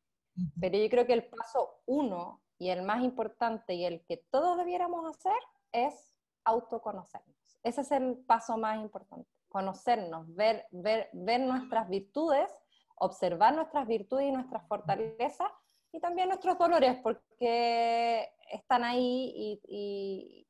[0.59, 4.57] Pero yo creo que el paso uno y el más importante y el que todos
[4.57, 5.37] debiéramos hacer
[5.71, 7.35] es autoconocernos.
[7.63, 12.49] Ese es el paso más importante, conocernos, ver, ver, ver nuestras virtudes,
[12.95, 15.51] observar nuestras virtudes y nuestras fortalezas
[15.91, 20.40] y también nuestros dolores, porque están ahí y, y,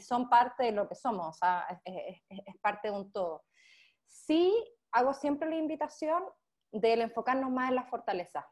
[0.00, 1.38] son parte de lo que somos,
[1.84, 3.44] es, parte de un todo.
[4.06, 4.52] Sí
[4.92, 6.22] hago siempre la invitación
[6.72, 8.44] del enfocarnos más en las fortalezas.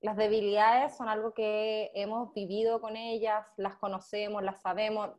[0.00, 5.10] Las debilidades son algo que hemos vivido con ellas, las conocemos, las sabemos,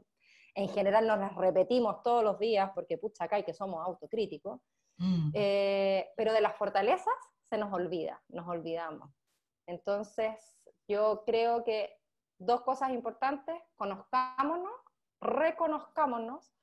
[0.56, 4.60] en general nos las repetimos todos los días porque pucha acá y que somos autocríticos,
[4.98, 5.32] mm.
[5.34, 7.14] eh, pero de las fortalezas
[7.50, 9.10] se nos olvida, nos olvidamos.
[9.68, 10.58] Entonces,
[10.88, 11.96] yo creo que
[12.38, 14.72] dos cosas importantes, conozcámonos
[15.22, 16.54] reconozcámonos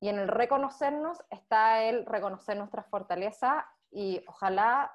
[0.00, 4.94] y en el reconocernos está el reconocer nuestras fortalezas y ojalá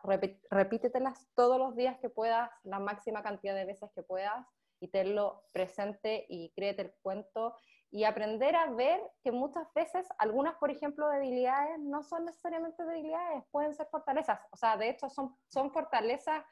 [0.50, 4.46] repítetelas todos los días que puedas, la máxima cantidad de veces que puedas
[4.80, 7.56] y tenlo presente y créete el cuento
[7.90, 13.44] y aprender a ver que muchas veces algunas, por ejemplo, debilidades no son necesariamente debilidades,
[13.52, 14.40] pueden ser fortalezas.
[14.52, 16.44] O sea, de hecho son, son fortalezas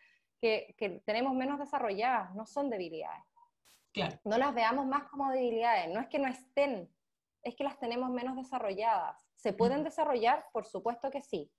[0.42, 3.24] que, que tenemos menos desarrolladas, no son debilidades.
[4.24, 6.94] No las veamos más como debilidades, no es que no estén,
[7.44, 9.28] es que las tenemos menos desarrolladas.
[9.36, 10.46] ¿Se pueden desarrollar?
[10.52, 11.52] Por supuesto que sí.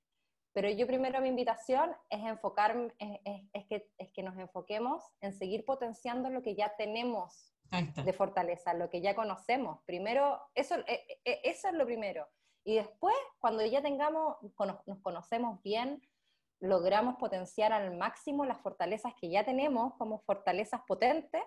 [0.53, 5.65] Pero yo primero mi invitación es enfocar, es, que, es que nos enfoquemos en seguir
[5.65, 9.81] potenciando lo que ya tenemos de fortaleza, lo que ya conocemos.
[9.87, 12.27] Primero, eso, e, e, eso es lo primero.
[12.65, 14.37] Y después, cuando ya tengamos,
[14.87, 16.03] nos conocemos bien,
[16.59, 21.43] logramos potenciar al máximo las fortalezas que ya tenemos como fortalezas potentes,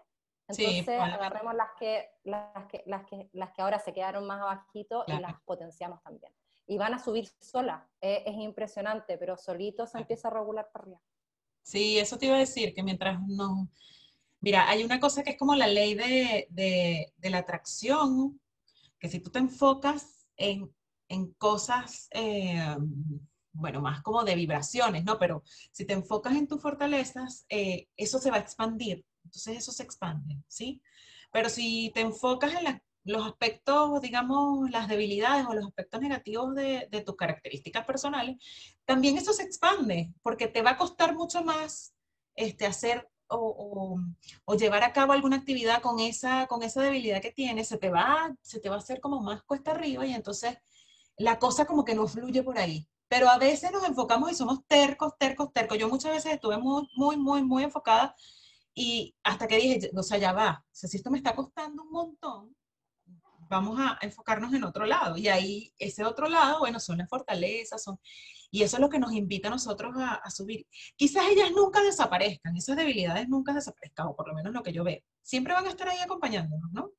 [0.48, 5.04] entonces agarremos las que, las, que, las, que, las que ahora se quedaron más abajito
[5.08, 6.32] y las potenciamos también.
[6.68, 11.02] Y van a subir sola, es, impresionante, pero solito se empieza a regular para arriba.
[11.62, 13.70] Sí, eso te iba a decir, que mientras no...
[14.42, 18.42] Mira, hay una cosa que es como la ley de, de, de la atracción,
[19.00, 20.74] que si tú te enfocas en,
[21.08, 22.76] en cosas, eh,
[23.54, 25.18] bueno, más como de vibraciones, ¿no?
[25.18, 29.72] Pero si te enfocas en tus fortalezas, eh, eso se va a expandir entonces eso
[29.72, 30.82] se expande, ¿sí?
[31.32, 37.04] Pero si te enfocas en los aspectos, digamos, las debilidades o los aspectos negativos de,
[37.06, 38.38] tus características personales,
[38.86, 41.94] también eso se expande, porque te va a costar mucho más
[42.36, 43.98] este, hacer o,
[44.58, 48.36] llevar a cabo alguna actividad con esa, con esa debilidad que tienes, se te, va,
[48.42, 50.58] se te va a hacer como más cuesta arriba y entonces
[51.18, 52.88] la cosa como que no fluye por ahí.
[53.08, 55.78] Pero a veces nos enfocamos y somos tercos, tercos, tercos.
[55.78, 58.16] Yo muchas veces estuve muy, muy, muy, muy enfocada
[58.76, 61.84] y hasta que dije, o sea, ya va, o sea, si esto me está costando
[61.84, 62.56] un montón,
[63.50, 65.18] vamos a enfocarnos en otro lado.
[65.18, 68.00] Y ahí, ese otro lado, bueno, son las fortalezas, son...
[68.52, 70.68] Y eso es lo que nos invita a nosotros a, subir.
[70.96, 74.84] Quizás ellas nunca desaparezcan, esas debilidades nunca desaparezcan, o por lo menos lo que yo
[74.84, 75.02] veo.
[75.24, 76.92] Siempre van a estar ahí acompañándonos, ¿no?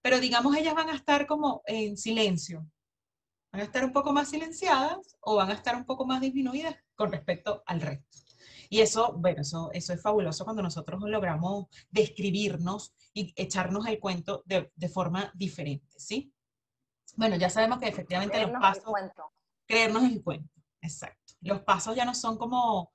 [0.00, 2.66] Pero digamos, ellas van a estar como en silencio.
[3.52, 6.74] Van a estar un poco más silenciadas o van a estar un poco más disminuidas
[6.94, 8.27] con respecto al resto.
[8.68, 14.42] Y eso, bueno, eso, eso es fabuloso cuando nosotros logramos describirnos y echarnos el cuento
[14.46, 16.32] de, de forma diferente, ¿sí?
[17.16, 18.84] Bueno, ya sabemos que efectivamente los pasos...
[19.66, 21.34] Creernos el cuento, exacto.
[21.40, 22.92] Los pasos ya no son como,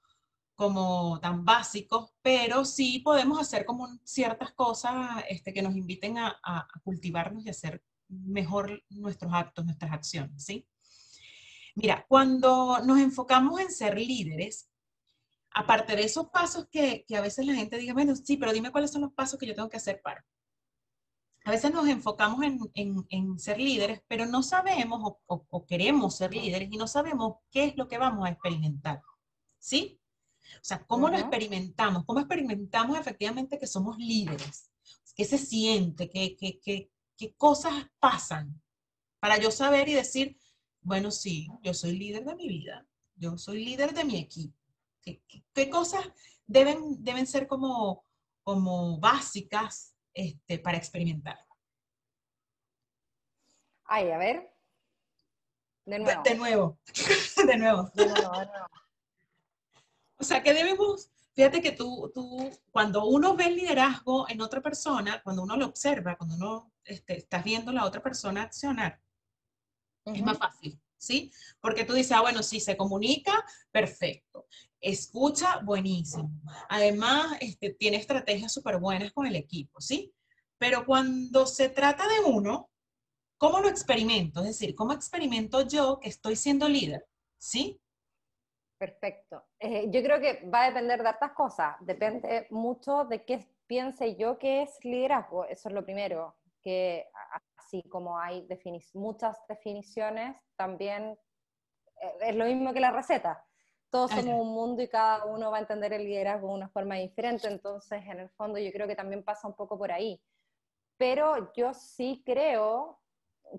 [0.56, 6.40] como tan básicos, pero sí podemos hacer como ciertas cosas este, que nos inviten a,
[6.44, 10.68] a, cultivarnos y hacer mejor nuestros actos, nuestras acciones, ¿sí?
[11.76, 14.70] Mira, cuando nos enfocamos en ser líderes,
[15.54, 18.92] aparte de esos pasos que, a veces la gente diga, bueno, sí, pero dime cuáles
[18.92, 20.26] son los pasos que yo tengo que hacer para.
[21.46, 22.40] A veces nos enfocamos
[22.74, 27.78] en, ser líderes, pero no sabemos o, queremos ser líderes y no sabemos qué es
[27.78, 29.02] lo que vamos a experimentar.
[29.60, 30.00] ¿Sí?
[30.56, 32.06] O sea, ¿cómo lo experimentamos?
[32.06, 34.72] ¿Cómo experimentamos efectivamente que somos líderes?
[35.16, 36.10] ¿Qué se siente?
[36.10, 38.62] ¿Qué, qué, qué, qué cosas pasan?
[39.20, 40.38] Para yo saber y decir,
[40.82, 42.86] bueno, sí, yo soy líder de mi vida,
[43.16, 44.58] yo soy líder de mi equipo,
[45.04, 46.06] ¿Qué, cosas
[46.48, 48.06] deben, deben ser como,
[48.44, 51.38] como básicas este, para experimentar?
[53.86, 54.50] Ay, a ver.
[55.86, 56.24] De nuevo.
[56.24, 56.80] De, nuevo.
[57.48, 57.92] de nuevo.
[57.94, 58.68] De nuevo, de nuevo.
[60.18, 64.62] O sea, que debemos, fíjate que tú, tú, cuando uno ve el liderazgo en otra
[64.62, 69.02] persona, cuando uno lo observa, cuando uno este, estás viendo a la otra persona accionar,
[70.06, 71.32] es más fácil, ¿sí?
[71.62, 74.48] Porque tú dices, ah, bueno, sí, se comunica, perfecto.
[74.80, 76.32] Escucha, buenísimo.
[76.70, 80.14] Además, este, tiene estrategias súper buenas con el equipo, ¿sí?
[80.58, 82.70] Pero cuando se trata de uno,
[83.38, 84.42] ¿cómo lo experimento?
[84.42, 87.06] Es decir, ¿cómo experimento yo que estoy siendo líder?
[87.38, 87.80] ¿Sí?
[88.78, 89.46] Perfecto.
[89.60, 91.76] Eh, yo creo que va a depender de hartas cosas.
[91.82, 95.46] Depende mucho de qué piense yo que es liderazgo.
[95.46, 96.36] Eso es lo primero.
[96.64, 97.06] Que
[97.58, 98.48] así como hay
[98.94, 101.18] muchas definiciones, también
[102.02, 103.46] eh, es lo mismo que la receta.
[103.90, 106.96] Todos somos un mundo y cada uno va a entender el liderazgo de una forma
[106.96, 107.48] diferente.
[107.48, 110.20] Entonces, en el fondo, yo creo que también pasa un poco por ahí.
[110.98, 113.00] Pero yo sí creo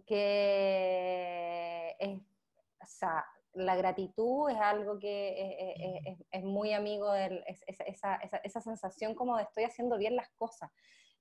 [0.07, 8.61] que es, o sea, la gratitud es algo que es, muy amigo de esa, esa,
[8.61, 10.71] sensación como de estoy haciendo bien las cosas.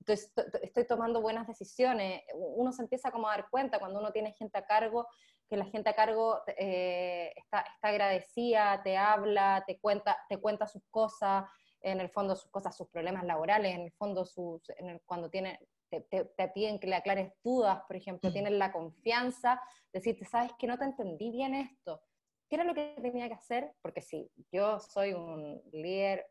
[0.07, 2.23] Estoy tomando buenas decisiones.
[2.33, 5.07] Uno se empieza como a dar cuenta cuando uno tiene gente a cargo,
[5.49, 10.67] que la gente a cargo eh, está, está, agradecida, te habla, te cuenta, te cuenta
[10.67, 11.45] sus cosas,
[11.81, 14.61] en el fondo sus cosas, sus problemas laborales, en el fondo sus,
[15.05, 18.33] cuando tiene, te, te, piden que le aclares dudas, por ejemplo, mm.
[18.33, 19.61] tienen la confianza,
[19.91, 22.01] decirte, sabes que no te entendí bien esto,
[22.49, 23.73] ¿qué era lo que tenía que hacer?
[23.81, 26.25] Porque si yo soy un líder,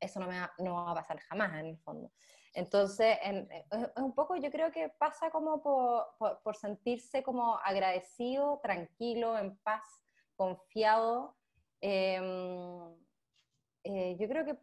[0.00, 2.10] eso no, me va, no va a pasar jamás en el fondo.
[2.56, 6.06] Entonces, es un poco, yo creo que pasa como por,
[6.42, 9.84] por, sentirse como agradecido, tranquilo, en paz,
[10.36, 11.36] confiado.
[11.82, 12.96] Em,
[13.84, 14.58] eh, yo creo que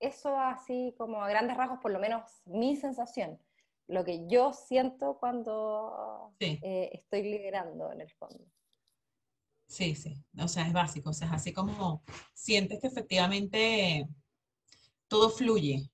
[0.00, 3.40] eso así como a grandes rasgos, por lo menos mi sensación,
[3.86, 8.44] lo que yo siento cuando eh, estoy liderando en el fondo.
[9.66, 12.02] Sí, sí, o sea, es básico, o sea, es así como
[12.34, 14.06] sientes que efectivamente
[15.08, 15.90] todo fluye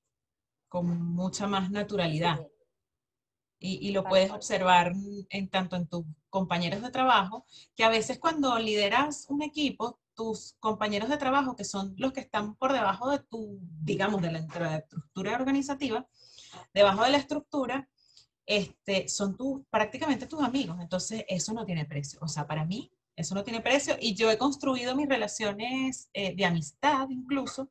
[0.69, 2.41] con mucha más naturalidad.
[3.61, 4.93] Y, lo puedes observar
[5.31, 10.55] en tanto en tus compañeros de trabajo, que a veces cuando lideras un equipo, tus
[10.61, 14.77] compañeros de trabajo, que son los que están por debajo de tu, digamos, de la,
[14.77, 16.07] estructura organizativa,
[16.75, 17.89] debajo de la estructura,
[18.45, 20.77] este, son tus, prácticamente tus amigos.
[20.81, 22.19] Entonces, eso no tiene precio.
[22.21, 23.97] O sea, para mí, eso no tiene precio.
[23.99, 27.71] Y yo he construido mis relaciones eh, de amistad incluso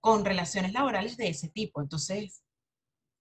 [0.00, 1.80] con relaciones laborales de ese tipo.
[1.80, 2.42] Entonces,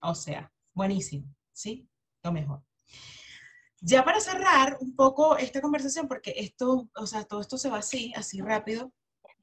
[0.01, 1.87] o sea, buenísimo, ¿sí?
[2.23, 2.63] Lo mejor.
[3.79, 7.77] Ya para cerrar un poco esta conversación, porque esto, o sea, todo esto se va
[7.77, 8.91] así, así rápido.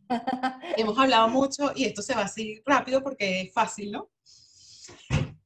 [0.76, 4.10] Hemos hablado mucho y esto se va así rápido porque es fácil, ¿no?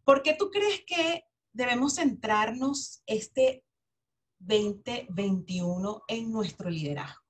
[0.05, 3.65] ¿Por qué tú crees que debemos centrarnos este
[4.39, 7.23] 2021 en nuestro liderazgo?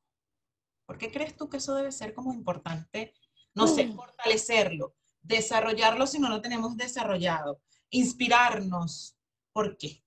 [0.86, 3.14] ¿Por qué crees tú que eso debe ser como importante?
[3.58, 3.96] No sé, mm.
[3.96, 9.16] fortalecerlo, desarrollarlo si no lo tenemos desarrollado, inspirarnos.
[9.52, 10.02] ¿Por qué?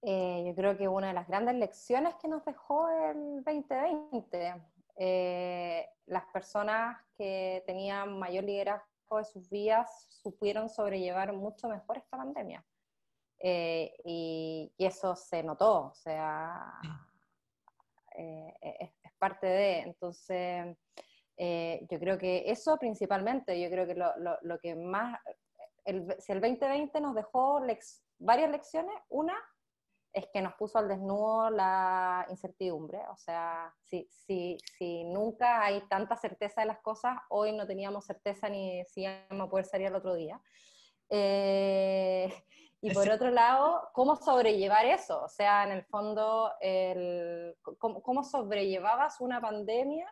[0.00, 4.54] Eh, yo creo que una de las grandes lecciones que nos dejó el 2020,
[4.96, 12.16] eh, las personas que tenían mayor liderazgo de sus vidas supieron sobrellevar mucho mejor esta
[12.16, 12.64] pandemia.
[13.38, 16.80] Eh, y, eso se notó, o sea,
[18.16, 18.54] eh,
[19.02, 20.76] es, parte de, entonces,
[21.36, 25.20] eh, yo creo que eso principalmente, yo creo que lo, lo, que más,
[25.84, 27.60] el, si el 2020 nos dejó
[28.18, 29.34] varias lecciones, una
[30.14, 35.80] es que nos puso al desnudo la incertidumbre, o sea, si, si, si nunca hay
[35.88, 39.88] tanta certeza de las cosas, hoy no teníamos certeza ni si íbamos a poder salir
[39.88, 40.40] el otro día.
[41.10, 42.32] Eh,
[42.80, 45.24] y por otro lado, ¿cómo sobrellevar eso?
[45.24, 50.06] O sea, en el fondo, el, ¿cómo, sobrellevabas una pandemia?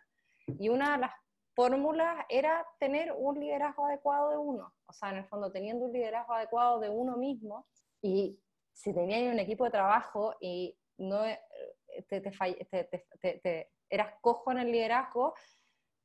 [0.47, 1.12] Y una de las
[1.55, 4.74] fórmulas era tener un liderazgo adecuado de uno.
[4.86, 7.66] O sea, en el fondo, teniendo un liderazgo adecuado de uno mismo,
[8.01, 8.38] y
[8.72, 11.38] si tenías un equipo de trabajo y no eh,
[12.09, 15.34] te, te, eras cojo en el liderazgo,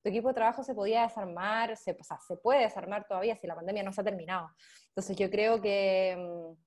[0.04, 3.48] tu equipo de trabajo se podía desarmar, se, o sea, se puede desarmar todavía si
[3.48, 4.50] la pandemia no se ha terminado.
[4.90, 6.67] Entonces yo creo que mm,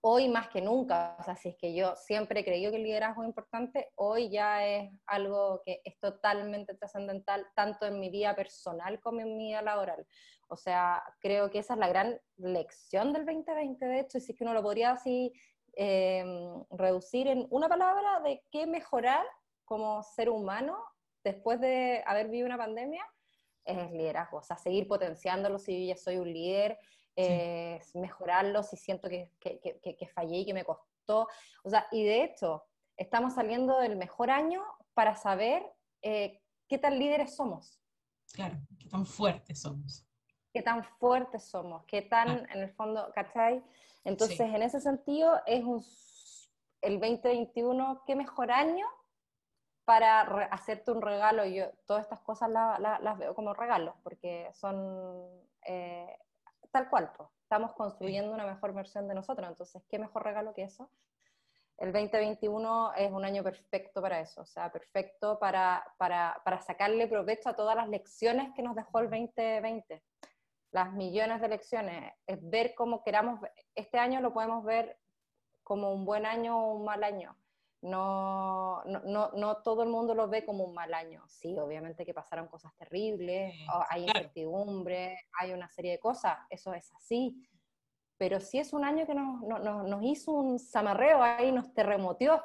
[0.00, 2.84] hoy más que nunca, o sea, si es que yo siempre he creído que el
[2.84, 8.34] liderazgo es importante, hoy ya es algo que es totalmente trascendental, tanto en mi vida
[8.36, 10.06] personal como en mi vida laboral.
[10.48, 14.32] O sea, creo que esa es la gran lección del 2020, de hecho, y si
[14.32, 15.32] es que uno lo podría así
[15.74, 19.26] em, reducir en una palabra de qué mejorar
[19.64, 20.78] como ser humano
[21.24, 23.04] después de haber vivido una pandemia,
[23.64, 24.38] es liderazgo.
[24.38, 26.78] O sea, seguir potenciándolo si yo ya soy un líder,
[27.94, 31.28] mejorarlo si siento que, que, que, fallé y que me costó.
[31.64, 32.64] O sea, y de hecho,
[32.96, 34.62] estamos saliendo del mejor año
[34.94, 35.62] para saber
[36.02, 37.80] eh, qué tan líderes somos.
[38.32, 40.04] Claro, qué tan fuertes somos.
[40.52, 43.62] Qué tan fuertes somos, qué tan, en el fondo, ¿cachai?
[44.04, 45.84] Entonces, en ese sentido, es un,
[46.80, 48.86] el 2021, qué mejor año
[49.84, 51.44] para hacerte un regalo.
[51.44, 55.28] Yo todas estas cosas las veo como regalos, porque son
[55.66, 56.18] eh,
[56.70, 57.28] tal cual, pues.
[57.42, 60.90] estamos construyendo una mejor versión de nosotros, entonces, ¿qué mejor regalo que eso?
[61.78, 67.06] El 2021 es un año perfecto para eso, o sea, perfecto para, para, para sacarle
[67.06, 70.02] provecho a todas las lecciones que nos dejó el 2020
[70.76, 73.40] las millones de lecciones, es ver cómo queramos,
[73.74, 74.98] este año lo podemos ver
[75.62, 77.34] como un buen año o un mal año.
[77.82, 81.22] No, no, no, todo el mundo lo ve como un mal año.
[81.28, 83.54] Sí, obviamente que pasaron cosas terribles,
[83.90, 87.48] hay incertidumbre, hay una serie de cosas, eso es así.
[88.18, 92.42] Pero sí es un año que nos, nos hizo un zamarreo ahí, nos terremoteó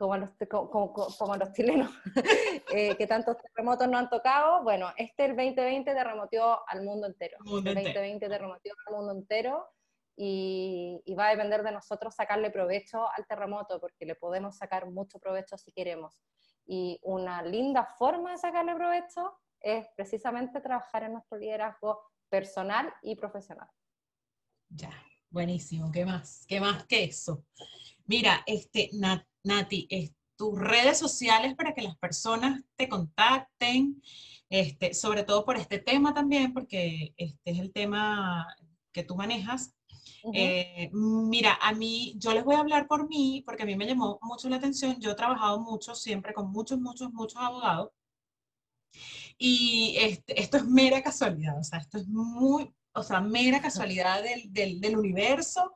[0.00, 1.90] como a los, como, los chilenos,
[2.72, 4.62] eh, que tantos terremotos no han tocado.
[4.62, 7.36] Bueno, este el 2020 terremoteó al mundo entero.
[7.44, 9.68] el 2020 terremoteó al mundo entero
[10.16, 14.90] y, y, va a depender de nosotros sacarle provecho al terremoto, porque le podemos sacar
[14.90, 16.20] mucho provecho si queremos.
[16.66, 23.16] Y una linda forma de sacarle provecho es precisamente trabajar en nuestro liderazgo personal y
[23.16, 23.68] profesional.
[24.68, 24.92] Ya,
[25.30, 25.90] buenísimo.
[25.90, 26.44] ¿Qué más?
[26.46, 27.44] ¿Qué más que eso?
[28.06, 29.88] Mira, este, Nat Nati,
[30.36, 34.02] tus redes sociales para que las personas te contacten,
[34.48, 38.46] este, sobre todo por este tema también, porque este es el tema
[38.92, 39.74] que tú manejas.
[40.34, 43.86] Eh, mira, a mí, yo les voy a hablar por mí, porque a mí me
[43.86, 45.00] llamó mucho la atención.
[45.00, 47.90] Yo he trabajado mucho, siempre con muchos, muchos, muchos abogados.
[49.38, 54.22] Y este, esto es mera casualidad, o sea, esto es muy, o sea, mera casualidad
[54.22, 55.74] del, del, del universo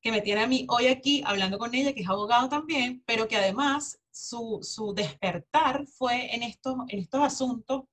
[0.00, 3.26] que me tiene a mí hoy aquí hablando con ella, que es abogado también, pero
[3.26, 7.84] que además su, su despertar fue en estos, en estos asuntos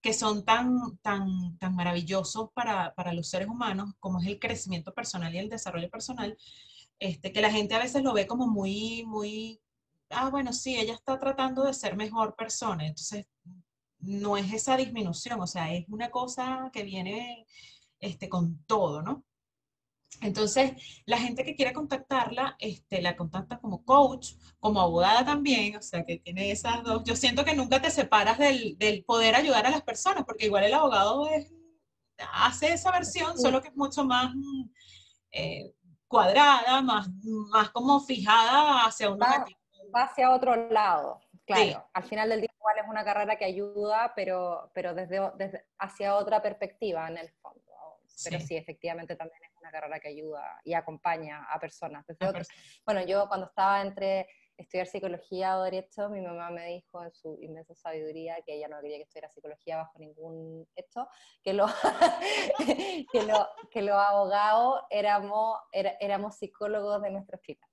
[0.00, 4.94] que son tan, tan, tan maravillosos para, para, los seres humanos, como es el crecimiento
[4.94, 6.36] personal y el desarrollo personal,
[6.98, 9.60] este, que la gente a veces lo ve como muy, muy,
[10.10, 13.26] ah, bueno, sí, ella está tratando de ser mejor persona, entonces
[13.98, 17.46] no es esa disminución, o sea, es una cosa que viene
[18.00, 19.24] este, con todo, ¿no?
[20.22, 20.72] Entonces,
[21.06, 26.04] la gente que quiere contactarla, este, la contacta como coach, como abogada también, o sea,
[26.04, 27.02] que tiene esas dos.
[27.04, 30.74] Yo siento que nunca te separas del, poder ayudar a las personas, porque igual el
[30.74, 31.28] abogado
[32.32, 34.34] hace esa versión, solo que es mucho más
[35.30, 35.72] eh,
[36.06, 37.08] cuadrada, más,
[37.50, 39.46] más como fijada hacia un va,
[39.94, 41.88] Va hacia otro lado, claro.
[41.94, 46.14] Al final del día igual es una carrera que ayuda, pero, pero desde, desde hacia
[46.14, 47.60] otra perspectiva en el fondo.
[48.24, 52.06] Pero sí, efectivamente también es una carrera que ayuda y acompaña a personas.
[52.84, 57.38] Bueno, yo cuando estaba entre estudiar psicología o derecho, mi mamá me dijo en su
[57.40, 61.08] inmensa sabiduría que ella no quería que estudiara psicología bajo ningún hecho,
[61.42, 61.66] que, lo,
[63.12, 67.68] que, lo, que los abogados éramos, éramos psicólogos de nuestros clientes.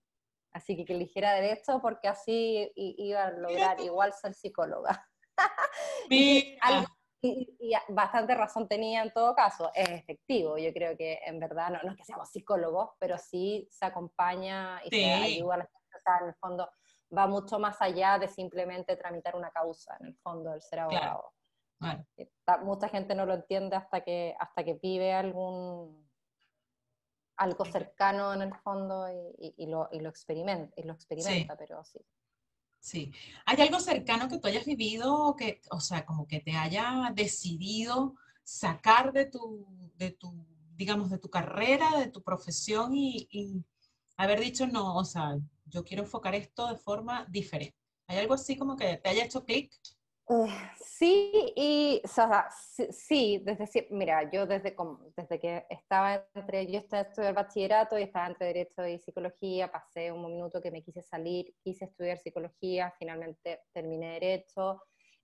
[0.52, 5.08] Así que que eligiera derecho porque así iba a lograr igual ser psicóloga.
[6.62, 10.58] Algo, y, bastante razón tenía en todo caso, es efectivo.
[10.58, 14.90] Yo creo que en verdad, no, es que seamos psicólogos, pero sí se acompaña y
[14.90, 15.98] se ayuda a la gente.
[15.98, 16.70] O sea, en el fondo
[17.16, 21.34] va mucho más allá de simplemente tramitar una causa, en el fondo, el ser abogado.
[22.64, 26.08] Mucha gente no lo entiende hasta que, hasta que vive algún
[27.38, 29.08] algo cercano en el fondo
[29.38, 32.00] y, lo, y lo, experimenta, y lo experimenta pero sí.
[32.80, 33.12] Sí.
[33.46, 38.16] ¿Hay algo cercano que tú hayas vivido, que, o sea, como que te haya decidido
[38.44, 39.66] sacar de tu,
[39.98, 40.34] de tu
[40.78, 43.64] digamos, de tu carrera, de tu profesión y, y
[44.16, 47.76] haber dicho, no, o sea, yo quiero enfocar esto de forma diferente?
[48.08, 49.74] ¿Hay algo así como que te haya hecho clic?
[50.30, 52.02] Eh, sí, y
[52.90, 54.76] sí, desde, mira, yo desde,
[55.16, 60.12] desde que estaba entre, yo estaba estudiando bachillerato y estaba entre Derecho y Psicología, pasé
[60.12, 64.84] un minuto que me quise salir, quise estudiar Psicología, finalmente terminé Derecho.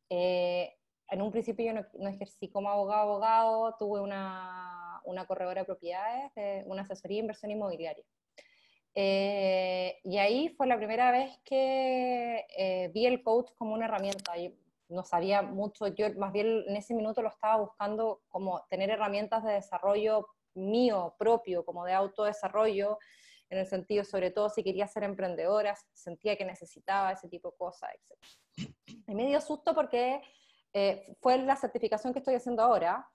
[0.10, 0.74] Eh,
[1.10, 6.32] en un principio yo no, ejercí como abogado, abogado, tuve una, una corredora de propiedades,
[6.66, 8.06] una asesoría de inversión inmobiliaria.
[8.96, 14.32] Eh, y ahí fue la primera vez que vi el coach como una herramienta
[14.90, 19.44] no sabía mucho, yo más bien en ese minuto lo estaba buscando como tener herramientas
[19.44, 22.98] de desarrollo mío, propio, como de autodesarrollo,
[23.50, 27.58] en el sentido, sobre todo si quería ser emprendedora, sentía que necesitaba ese tipo de
[27.58, 28.70] cosas, etc.
[29.08, 30.22] Y me dio susto porque
[30.74, 33.08] eh, fue la certificación que estoy haciendo ahora,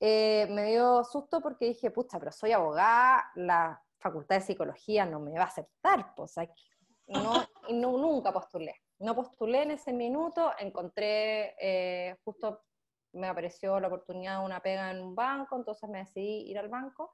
[0.00, 5.18] eh, me dio susto porque dije, pucha, pero soy abogada, la facultad de psicología no
[5.20, 6.34] me va a aceptar, pues,
[7.06, 8.83] no, y nunca postulé.
[8.98, 12.62] No postulé en ese minuto, encontré, eh, justo
[13.12, 16.68] me apareció la oportunidad de una pega en un banco, entonces me decidí ir al
[16.68, 17.12] banco.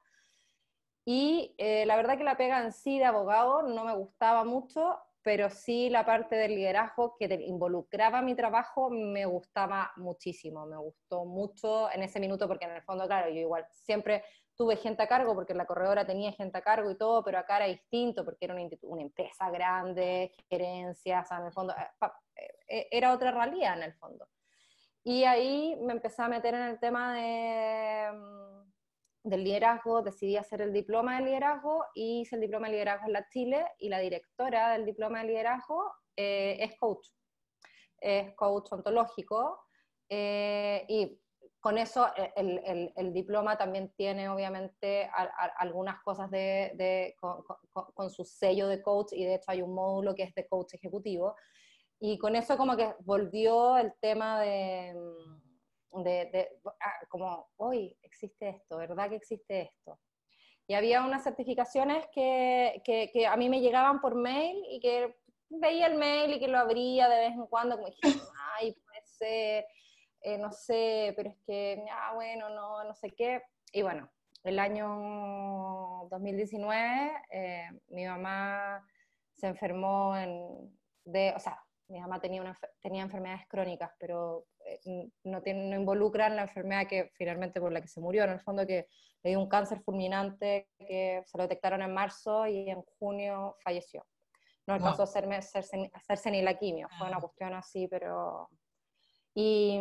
[1.05, 4.99] Y eh, la verdad que la pega en sí de abogado no me gustaba mucho,
[5.23, 11.25] pero sí la parte del liderazgo que involucraba mi trabajo me gustaba muchísimo, me gustó
[11.25, 14.23] mucho en ese minuto porque en el fondo, claro, yo igual siempre
[14.55, 17.57] tuve gente a cargo porque la corredora tenía gente a cargo y todo, pero acá
[17.57, 21.73] era distinto porque era una, una empresa grande, gerencias, o sea, en el fondo
[22.35, 24.27] eh, eh, era otra realidad en el fondo.
[25.03, 28.50] Y ahí me empecé a meter en el tema de mm,
[29.23, 33.13] del liderazgo, decidí hacer el diploma de liderazgo y hice el diploma de liderazgo en
[33.13, 37.07] la Chile y la directora del diploma de liderazgo eh, es coach,
[37.99, 39.59] es coach ontológico
[40.09, 41.21] eh, y
[41.59, 45.09] con eso eh, el, el, diploma también tiene obviamente
[45.57, 47.43] algunas cosas de, con,
[47.93, 50.73] con, su sello de coach y de hecho hay un módulo que es de coach
[50.73, 51.35] ejecutivo.
[51.99, 54.95] Y con eso como que volvió el tema de
[55.91, 59.99] mm, de, ah, como, hoy existe esto, ¿verdad que existe esto?
[60.67, 65.17] Y había unas certificaciones que, que, a mí me llegaban por mail y que
[65.49, 68.19] veía el mail y que lo abría de vez en cuando, como dije,
[68.57, 69.65] ay, puede ser,
[70.21, 73.41] eh, no sé, pero es que, ah, bueno, no, no sé qué.
[73.73, 74.09] Y bueno,
[74.43, 78.85] el año 2019 eh, mi mamá
[79.35, 84.45] se enfermó en, de, o sea, mi mamá tenía, una, tenía enfermedades crónicas, pero
[85.23, 88.39] no, tiene, no involucran la enfermedad que finalmente por la que se murió, en el
[88.39, 88.87] fondo que
[89.23, 94.05] le dio un cáncer fulminante que se lo detectaron en marzo y en junio falleció.
[94.67, 97.21] No alcanzó a hacerme, hacerse, hacerse, ni la quimio, fue una ah.
[97.21, 98.49] cuestión así, pero...
[99.33, 99.79] Y,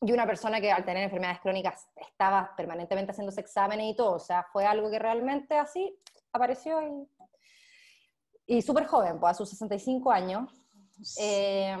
[0.00, 4.20] y una persona que al tener enfermedades crónicas estaba permanentemente haciéndose exámenes y todo, o
[4.20, 5.96] sea, fue algo que realmente así
[6.32, 10.50] apareció y, y súper joven, pues a sus 65 años.
[11.20, 11.76] Eh,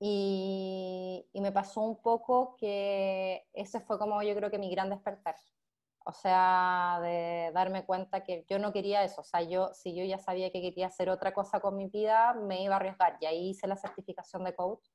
[0.00, 5.36] y, me pasó un poco que ese fue como yo creo que mi gran despertar.
[6.06, 9.22] O sea, de darme cuenta que yo no quería eso.
[9.22, 12.34] O sea, yo, si yo ya sabía que quería hacer otra cosa con mi vida,
[12.34, 13.16] me iba a arriesgar.
[13.20, 14.86] Y ahí hice la certificación de coach.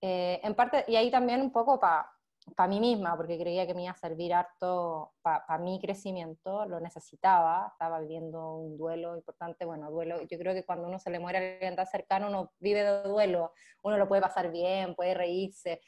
[0.00, 2.15] Eh, en parte, y ahí también un poco para
[2.54, 6.80] para mí misma, porque creía que me iba a servir harto para mi crecimiento, lo
[6.80, 11.18] necesitaba, estaba viviendo un duelo importante, bueno, duelo, yo creo que cuando uno se le
[11.18, 15.14] muere a alguien tan cercano, uno vive de duelo, uno lo puede pasar bien, puede
[15.14, 15.80] reírse,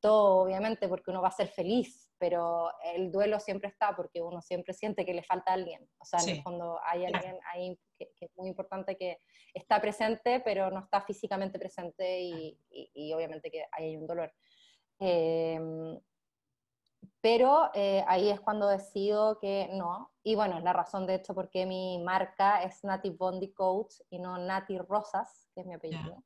[0.00, 4.40] todo obviamente porque uno va a ser feliz, pero el duelo siempre está porque uno
[4.40, 8.10] siempre siente que le falta alguien, o sea, en el fondo hay alguien ahí que,
[8.20, 9.18] es muy importante que
[9.52, 14.32] está presente, pero no está físicamente presente y, y obviamente que hay un dolor.
[14.98, 15.98] Em,
[17.20, 20.12] pero eh, ahí es cuando decido que no.
[20.22, 24.18] Y bueno, es la razón de hecho porque mi marca es Nati Bondi Coach y
[24.18, 26.22] no Nati Rosas, que es mi apellido.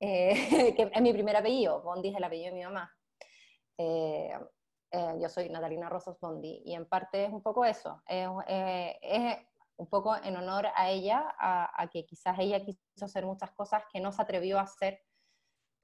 [0.00, 0.34] Eh,
[0.76, 2.92] que es mi primer apellido, Bondi es el apellido de mi mamá.
[3.78, 4.32] Eh,
[5.20, 8.26] yo soy Natalina Rosas Bondi y en parte es un poco eso, es
[9.76, 13.82] un poco en honor a ella, a, a, que quizás ella quiso hacer muchas cosas
[13.92, 15.02] que no se atrevió a hacer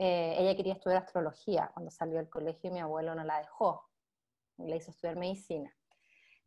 [0.04, 3.88] eh, ella quería estudiar astrología cuando salió del colegio y mi abuelo no la dejó,
[4.58, 5.72] le hizo estudiar medicina.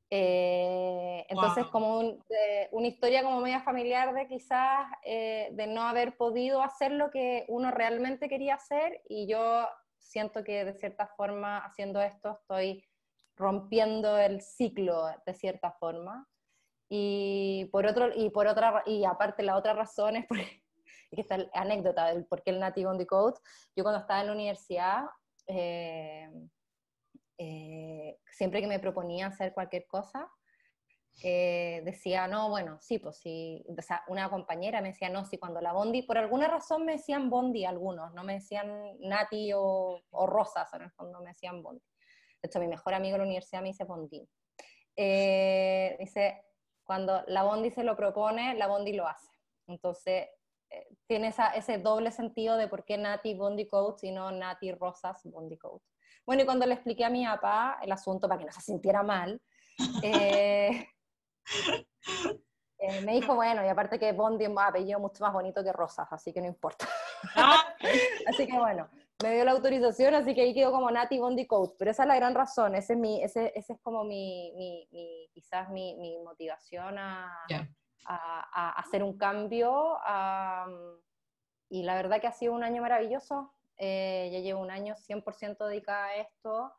[0.09, 6.61] Eh, entonces, como una historia como media familiar de quizás eh, de no haber podido
[6.61, 12.01] hacer lo que uno realmente quería hacer y yo siento que de cierta forma haciendo
[12.01, 12.83] esto estoy
[13.37, 16.27] rompiendo el ciclo de cierta forma.
[16.89, 20.64] Y por, otro, y por otra, y aparte la otra razón es porque
[21.11, 23.39] que esta anécdota del por qué el Native on the Code,
[23.75, 25.05] yo cuando estaba en la universidad,
[25.47, 26.29] eh,
[27.37, 30.29] eh, siempre que me proponía hacer cualquier cosa,
[31.23, 35.37] eh, decía, no, bueno, sí, pues sí, o sea, una compañera me decía, no, sí,
[35.37, 40.01] cuando la Bondi, por alguna razón me decían Bondi algunos, no me decían Nati o,
[40.09, 41.85] o Rosas, en el fondo me decían Bondi.
[42.41, 44.27] De hecho, mi mejor amigo en la universidad me dice Bondi.
[44.95, 46.43] dice,
[46.83, 49.31] cuando la Bondi se lo propone, la Bondi lo hace.
[49.67, 50.27] Entonces,
[51.07, 55.57] tiene ese doble sentido de por qué Nati Bondi Coach y no Nati Rosas Bondi
[55.57, 55.83] Coach.
[56.25, 59.03] Bueno, y cuando le expliqué a mi papá el asunto para que no se sintiera
[59.03, 59.39] mal,
[60.01, 60.87] eh,
[62.79, 65.71] eh, me dijo, bueno, y aparte que Bondi es un apellido mucho más bonito que
[65.71, 66.87] Rosas, así que no importa.
[67.35, 67.63] Ah.
[68.27, 68.89] así que bueno,
[69.21, 72.07] me dio la autorización, así que ahí quedó como Nati Bondi Coach, pero esa es
[72.07, 76.97] la gran razón, ese es, mi, ese, ese es como mi, mi, quizás mi, motivación
[76.97, 77.31] a
[78.05, 79.97] a, hacer un cambio.
[81.69, 83.53] y la verdad que ha sido un año maravilloso.
[83.77, 86.73] Eh, ya llevo un año 100% dedicada a esto.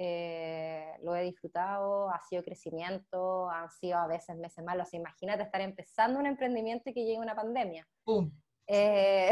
[0.00, 4.94] eh, lo he disfrutado, ha sido crecimiento, han sido a veces meses malos.
[4.94, 7.84] Imagínate estar empezando un emprendimiento y que llegue una pandemia.
[8.70, 9.30] Eh,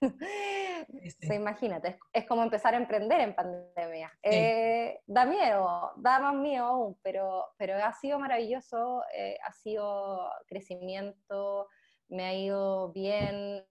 [1.34, 4.10] imagínate, es, como empezar a emprender en pandemia.
[4.22, 11.68] Eh, da miedo, da más miedo aún, pero, pero ha sido maravilloso, ha sido crecimiento,
[12.08, 13.64] me ha ido bien,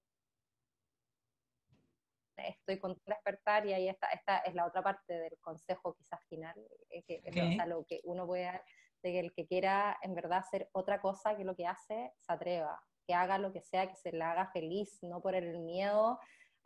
[2.48, 6.56] estoy con despertar y ahí está, esta es la otra parte del consejo quizás final,
[6.90, 8.64] eh, que, es lo que uno puede dar,
[9.04, 12.34] de que el que quiera en verdad hacer otra cosa que lo que hace, se
[12.34, 12.82] atreva,
[13.12, 16.18] que haga lo que sea, que se la haga feliz, no por el miedo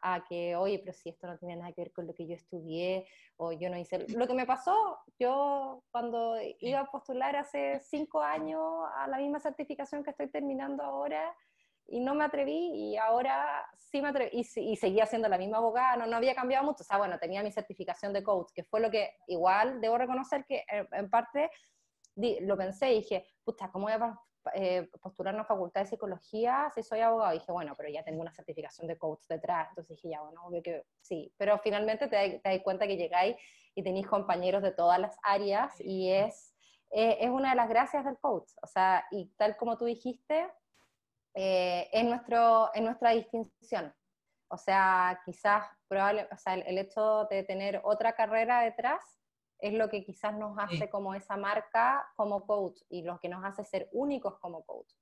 [0.04, 2.36] a que, oye, pero si esto no tiene nada que ver con lo que yo
[2.36, 4.06] estudié, o yo no hice...
[4.10, 8.62] Lo que me pasó, yo cuando iba a postular hace cinco años
[8.96, 11.36] a la misma certificación que estoy terminando ahora,
[11.88, 15.98] y no me atreví y ahora sí me atreví y, seguía siendo la misma abogada,
[15.98, 18.82] no, no, había cambiado mucho, o sea, bueno, tenía mi certificación de coach, que fue
[18.82, 21.50] lo que igual debo reconocer que en, parte
[22.16, 24.20] lo pensé y dije, puta, ¿cómo voy a
[24.54, 27.34] eh, postular una facultad de psicología si soy abogado?
[27.34, 30.46] Y dije, bueno, pero ya tengo una certificación de coach detrás, entonces dije, ya, bueno,
[30.46, 33.36] obvio que sí, pero finalmente te, das cuenta que llegáis
[33.74, 36.54] y tenéis compañeros de todas las áreas y es,
[36.92, 40.48] eh, es una de las gracias del coach, o sea, y tal como tú dijiste,
[41.36, 43.94] eh, es, nuestro, en nuestra distinción.
[44.48, 49.15] O sea, quizás probable, o sea, el, hecho de tener otra carrera detrás
[49.60, 53.44] es lo que quizás nos hace como esa marca como coach y lo que nos
[53.44, 54.94] hace ser únicos como coach.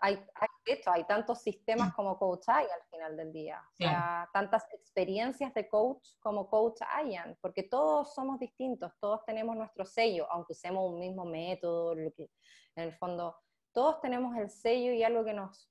[0.00, 0.16] hay,
[0.64, 3.62] de hecho, hay tantos sistemas como coach hay al final del día.
[3.72, 9.56] O sea, tantas experiencias de coach como coach hayan, porque todos somos distintos, todos tenemos
[9.56, 12.30] nuestro sello, aunque usemos un mismo método, lo que
[12.76, 13.36] en el fondo
[13.72, 15.70] todos tenemos el sello y algo que nos...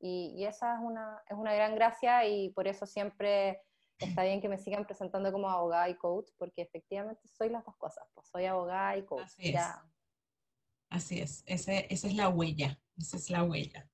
[0.00, 3.62] Y, esa es una, es una gran gracia y por eso siempre
[3.98, 7.76] está bien que me sigan presentando como abogada y coach, porque efectivamente soy las dos
[7.76, 9.22] cosas, pues soy abogada y coach.
[9.22, 9.62] Así es.
[10.90, 13.88] Así es, Ese, esa es la huella, esa es la huella.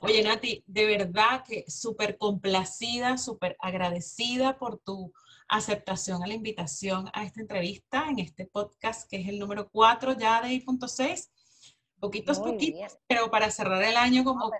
[0.00, 5.12] Oye, Nati, de verdad que súper complacida, súper agradecida por tu
[5.48, 10.16] aceptación a la invitación a esta entrevista en este podcast que es el número 4
[10.16, 11.28] ya de I.6
[11.98, 14.50] poquitos, poquitos, pero para cerrar el año como,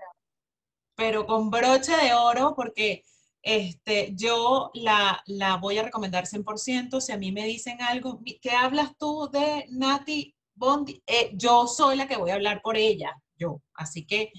[0.95, 1.25] pero...
[1.25, 3.03] con broche de oro, porque
[3.41, 7.01] este, yo la, la voy a recomendar 100%.
[7.01, 11.01] Si a mí me dicen algo, ¿qué hablas tú de Nati Bondi?
[11.07, 13.61] Eh, yo soy la que voy a hablar por ella, yo.
[13.73, 14.31] Así que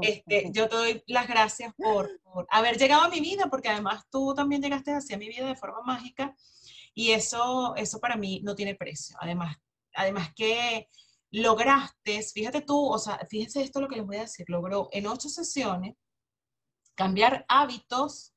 [0.00, 4.04] este, yo te doy las gracias por, por, haber llegado a mi vida, porque además
[4.10, 6.34] tú también llegaste hacia mi vida de forma mágica
[6.94, 9.16] y eso, eso para mí no tiene precio.
[9.20, 9.56] Además,
[9.94, 10.88] además que
[11.30, 15.06] lograste, fíjate tú, o sea, fíjense esto lo que les voy a decir, logró en
[15.06, 15.94] ocho sesiones
[16.94, 18.34] cambiar hábitos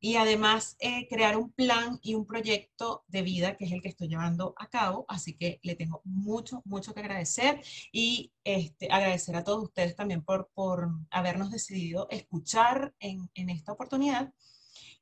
[0.00, 3.88] y además eh, crear un plan y un proyecto de vida que es el que
[3.88, 5.04] estoy llevando a cabo.
[5.08, 10.22] Así que le tengo mucho, mucho que agradecer y este, agradecer a todos ustedes también
[10.22, 14.32] por, por habernos decidido escuchar en, en esta oportunidad.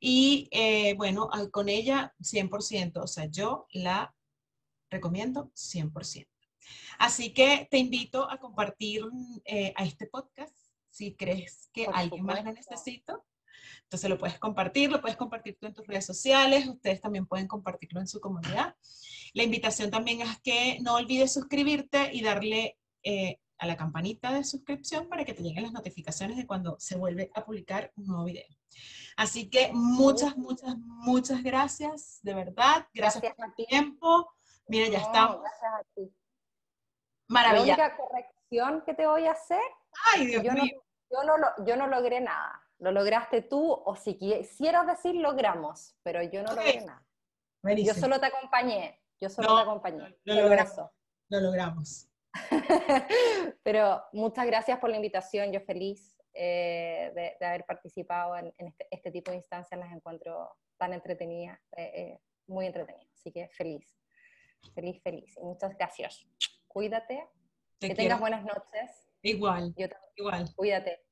[0.00, 4.14] Y eh, bueno, con ella 100%, o sea, yo la
[4.90, 6.26] recomiendo 100%.
[6.98, 9.02] Así que te invito a compartir
[9.44, 10.54] eh, a este podcast
[10.90, 13.20] si crees que alguien más lo necesita.
[13.82, 17.46] Entonces lo puedes compartir, lo puedes compartir tú en tus redes sociales, ustedes también pueden
[17.46, 18.74] compartirlo en su comunidad.
[19.34, 24.44] La invitación también es que no olvides suscribirte y darle eh, a la campanita de
[24.44, 28.24] suscripción para que te lleguen las notificaciones de cuando se vuelve a publicar un nuevo
[28.24, 28.46] video.
[29.16, 32.86] Así que muchas, muchas, muchas gracias, de verdad.
[32.94, 34.32] Gracias, por tu tiempo.
[34.68, 35.40] Mira, ya estamos.
[35.40, 36.14] Gracias a ti.
[37.26, 37.76] Maravilla.
[37.76, 39.60] La única corrección que te voy a hacer,
[40.14, 40.82] Ay, Dios yo, mío.
[41.10, 42.62] No, yo, no, yo no logré nada.
[42.78, 47.04] Lo lograste tú, o si quisieras decir, logramos, pero yo no logré nada.
[47.76, 50.16] Yo solo te acompañé, yo solo te acompañé.
[50.24, 50.76] Lo, logramos.
[51.28, 52.08] Lo logramos.
[53.64, 59.10] pero muchas gracias por la invitación, yo feliz eh, de, haber participado en, este, este,
[59.10, 63.98] tipo de instancias, las encuentro tan entretenidas, eh, eh, muy entretenidas, así que feliz,
[64.72, 65.36] feliz, feliz.
[65.36, 66.24] Y muchas gracias
[66.68, 67.28] cuídate,
[67.80, 69.10] que tengas buenas noches.
[69.22, 70.48] Igual, Yo igual.
[70.54, 71.04] Cuídate.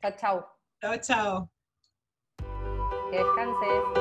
[0.00, 0.55] Chao, chao.
[0.80, 1.50] Chao, chao.
[3.10, 3.96] Que descanses.